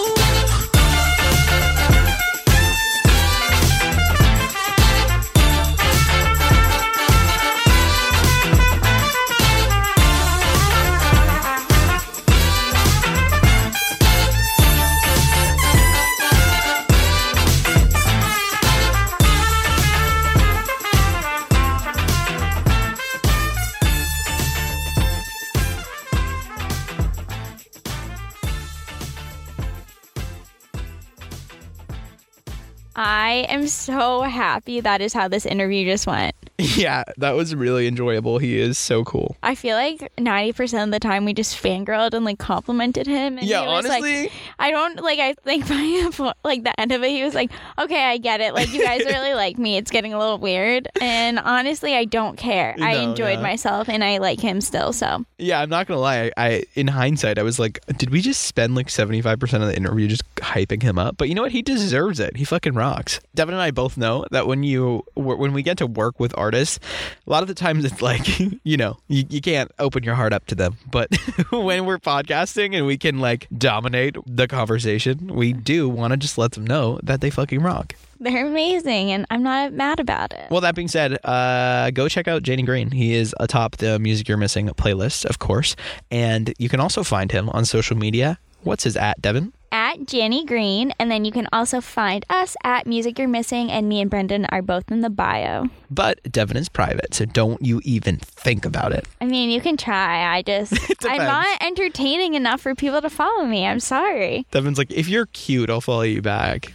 so 33.75 34.23
happy 34.23 34.81
that 34.81 35.01
is 35.01 35.13
how 35.13 35.29
this 35.29 35.47
interview 35.47 35.85
just 35.87 36.07
went. 36.07 36.35
Yeah, 36.59 37.05
that 37.19 37.33
was 37.33 37.55
really 37.55 37.87
enjoyable. 37.87 38.39
He 38.39 38.59
is 38.59 38.79
so 38.79 39.05
cool. 39.05 39.37
I 39.45 39.55
feel 39.55 39.77
like 39.77 40.01
90% 40.17 40.85
of 40.85 40.91
the 40.91 40.99
time 40.99 41.25
we 41.25 41.33
just 41.33 41.61
fangirled 41.63 42.15
and 42.15 42.25
like 42.25 42.39
complimented 42.39 43.07
him. 43.07 43.39
And 43.39 43.47
Yeah, 43.47 43.61
he 43.63 43.67
was 43.69 43.87
honestly- 43.87 44.23
Like, 44.23 44.33
I 44.59 44.71
don't 44.73 45.01
like, 45.01 45.21
I 45.21 45.35
think 45.35 45.69
by 46.19 46.35
like 46.45 46.65
the 46.65 46.79
end 46.81 46.91
of 46.93 47.03
it, 47.05 47.11
he 47.11 47.23
was 47.23 47.35
like, 47.35 47.51
okay, 47.79 48.05
I 48.05 48.19
get 48.19 48.41
it. 48.41 48.55
Like, 48.55 48.73
you 48.73 48.83
guys 48.85 49.01
really 49.05 49.35
like 49.35 49.57
me. 49.57 49.77
It's 49.77 49.91
getting 49.93 50.13
a 50.13 50.19
little 50.19 50.39
weird. 50.39 50.89
And 51.01 51.39
honestly, 51.39 51.95
I 51.95 52.05
don't 52.05 52.37
care. 52.37 52.75
I 52.81 52.97
enjoyed 52.97 53.39
yeah. 53.39 53.43
myself 53.43 53.89
and 53.89 54.03
I 54.03 54.19
like 54.19 54.41
him 54.41 54.61
still. 54.61 54.93
So 54.93 55.25
Yeah, 55.39 55.61
I'm 55.61 55.71
not 55.71 55.87
gonna 55.87 56.01
lie. 56.01 56.33
I, 56.37 56.65
in 56.75 56.89
hindsight, 56.89 57.39
I 57.39 57.43
was 57.45 57.59
like, 57.61 57.79
did 57.99 58.11
we 58.11 58.21
just 58.21 58.43
spend 58.43 58.75
like 58.75 58.91
75 58.91 59.39
percent 59.39 59.63
of 59.63 59.69
the 59.69 59.77
interview 59.77 60.09
just 60.09 60.25
hyping 60.37 60.83
him 60.83 60.99
up? 60.99 61.17
But 61.17 61.29
you 61.29 61.37
know 61.37 61.43
what? 61.43 61.53
He 61.53 61.63
deserves 61.63 62.19
it. 62.19 62.37
He 62.37 62.45
fucking 62.45 62.75
rocks. 62.75 63.21
Devin 63.37 63.55
and 63.59 63.65
I 63.65 63.73
both 63.73 63.97
know 63.97 64.25
that 64.31 64.47
when 64.47 64.63
you 64.63 65.05
when 65.15 65.53
we 65.53 65.63
get 65.63 65.79
to 65.79 65.87
work 65.87 66.21
with 66.21 66.33
artists, 66.39 66.79
a 67.27 67.31
lot 67.31 67.43
of 67.43 67.49
the 67.49 67.55
times 67.55 67.85
it's 67.85 68.01
like, 68.01 68.27
you 68.63 68.77
know, 68.77 68.99
you, 69.09 69.25
you 69.29 69.41
can't 69.41 69.71
open 69.81 70.05
your 70.05 70.15
heart 70.15 70.33
up 70.33 70.47
to 70.47 70.55
them. 70.55 70.77
But 70.91 71.15
when 71.51 71.85
we're 71.87 71.99
podcasting 71.99 72.77
and 72.77 72.87
we 72.87 72.97
can 72.97 73.19
like 73.19 73.49
dominate 73.57 74.17
the 74.27 74.47
conversation, 74.47 75.35
we 75.35 75.53
do 75.53 75.89
want 75.89 76.13
to 76.13 76.17
just 76.17 76.39
let 76.39 76.53
them 76.53 76.65
know 76.65 77.01
that 77.03 77.21
they 77.21 77.31
fucking 77.31 77.61
rock. 77.61 77.95
they're 78.21 78.47
amazing 78.47 79.11
and 79.13 79.27
I'm 79.31 79.43
not 79.43 79.73
mad 79.73 79.99
about 80.01 80.33
it. 80.33 80.51
Well, 80.51 80.61
that 80.61 80.75
being 80.75 80.89
said, 80.89 81.19
uh, 81.25 81.91
go 81.91 82.09
check 82.09 82.29
out 82.29 82.43
Janie 82.45 82.63
Green. 82.63 82.91
He 82.93 83.15
is 83.15 83.35
atop 83.41 83.79
the 83.79 83.99
Music 83.99 84.29
You're 84.29 84.39
Missing 84.39 84.69
playlist, 84.71 85.25
of 85.25 85.39
course. 85.41 85.75
And 86.11 86.55
you 86.59 86.69
can 86.69 86.81
also 86.81 87.03
find 87.03 87.33
him 87.33 87.49
on 87.51 87.65
social 87.65 87.97
media. 87.97 88.39
What's 88.63 88.85
his 88.85 88.97
at, 88.97 89.21
Devin? 89.21 89.53
At 89.73 90.07
Jenny 90.07 90.45
Green, 90.45 90.93
and 90.99 91.11
then 91.11 91.25
you 91.25 91.33
can 91.33 91.49
also 91.53 91.81
find 91.81 92.25
us 92.31 92.57
at 92.65 92.87
Music 92.87 93.19
You're 93.19 93.29
Missing, 93.29 93.71
and 93.71 93.89
me 93.89 94.01
and 94.01 94.11
Brendan 94.11 94.47
are 94.47 94.63
both 94.63 94.91
in 94.91 95.01
the 95.01 95.11
bio. 95.11 95.67
But 95.91 96.21
Devin 96.31 96.57
is 96.57 96.69
private, 96.69 97.15
so 97.15 97.25
don't 97.25 97.61
you 97.63 97.81
even 97.85 98.17
think 98.17 98.65
about 98.65 98.93
it. 98.93 99.07
I 99.21 99.27
mean, 99.27 99.51
you 99.51 99.61
can 99.61 99.77
try. 99.77 100.35
I 100.37 100.43
just, 100.43 100.73
I'm 101.05 101.19
not 101.19 101.63
entertaining 101.63 102.35
enough 102.35 102.61
for 102.61 102.75
people 102.75 103.01
to 103.03 103.11
follow 103.11 103.45
me. 103.45 103.67
I'm 103.67 103.81
sorry. 103.81 104.47
Devin's 104.51 104.79
like, 104.79 104.91
if 104.91 105.09
you're 105.09 105.27
cute, 105.27 105.71
I'll 105.71 105.81
follow 105.81 106.03
you 106.03 106.23
back. 106.23 106.73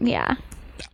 Yeah. 0.00 0.36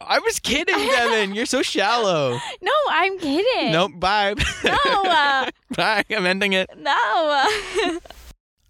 I 0.00 0.20
was 0.20 0.38
kidding, 0.38 0.76
Devin. 0.76 1.34
You're 1.34 1.46
so 1.46 1.62
shallow. 1.62 2.38
No, 2.62 2.72
I'm 2.90 3.18
kidding. 3.18 3.72
Nope, 3.72 3.92
bye. 3.96 4.34
No, 4.64 5.02
uh, 5.04 5.50
bye. 5.74 6.04
I'm 6.10 6.26
ending 6.26 6.52
it. 6.52 6.70
no. 6.78 7.98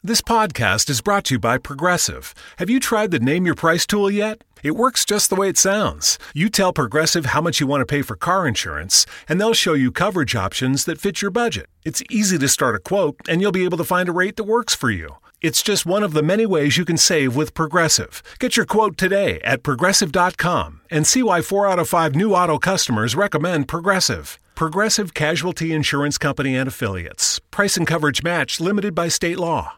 This 0.05 0.21
podcast 0.21 0.91
is 0.91 1.01
brought 1.01 1.27
to 1.27 1.35
you 1.35 1.39
by 1.39 1.59
Progressive. 1.59 2.35
Have 2.57 2.69
you 2.69 2.81
tried 2.81 3.13
the 3.13 3.21
Name 3.21 3.47
Your 3.47 3.55
Price 3.55 3.87
tool 3.87 4.11
yet? 4.11 4.43
It 4.61 4.73
works 4.73 5.05
just 5.05 5.31
the 5.31 5.37
way 5.37 5.49
it 5.49 5.57
sounds. 5.57 6.19
You 6.35 6.49
tell 6.49 6.73
Progressive 6.73 7.27
how 7.27 7.41
much 7.41 7.61
you 7.61 7.69
want 7.69 7.83
to 7.83 7.87
pay 7.87 8.03
for 8.03 8.17
car 8.17 8.49
insurance, 8.49 9.07
and 9.29 9.41
they'll 9.41 9.55
show 9.55 9.75
you 9.75 9.93
coverage 9.93 10.35
options 10.35 10.87
that 10.87 11.01
fit 11.01 11.23
your 11.23 11.31
budget. 11.31 11.67
It's 11.85 12.03
easy 12.11 12.37
to 12.39 12.49
start 12.49 12.75
a 12.75 12.81
quote, 12.81 13.15
and 13.29 13.41
you'll 13.41 13.53
be 13.53 13.63
able 13.63 13.79
to 13.79 13.85
find 13.85 14.09
a 14.09 14.13
rate 14.13 14.35
that 14.39 14.43
works 14.43 14.75
for 14.75 14.91
you. 14.91 15.09
It's 15.41 15.63
just 15.63 15.87
one 15.87 16.03
of 16.03 16.15
the 16.15 16.23
many 16.23 16.47
ways 16.47 16.77
you 16.77 16.85
can 16.85 16.97
save 16.97 17.37
with 17.37 17.55
Progressive. 17.55 18.25
Get 18.41 18.57
your 18.57 18.67
quote 18.67 18.97
today 18.97 19.41
at 19.45 19.63
progressive.com 19.63 20.81
and 20.91 21.07
see 21.07 21.23
why 21.23 21.43
4 21.43 21.69
out 21.69 21.79
of 21.79 21.89
5 21.89 22.17
new 22.17 22.35
auto 22.35 22.59
customers 22.59 23.15
recommend 23.15 23.69
Progressive. 23.69 24.41
Progressive 24.57 25.15
Casualty 25.15 25.73
Insurance 25.73 26.19
Company 26.19 26.57
and 26.57 26.67
Affiliates. 26.67 27.39
Price 27.53 27.77
and 27.77 27.87
coverage 27.87 28.25
match 28.25 28.59
limited 28.59 28.97
by 28.97 29.07
state 29.07 29.39
law. 29.39 29.75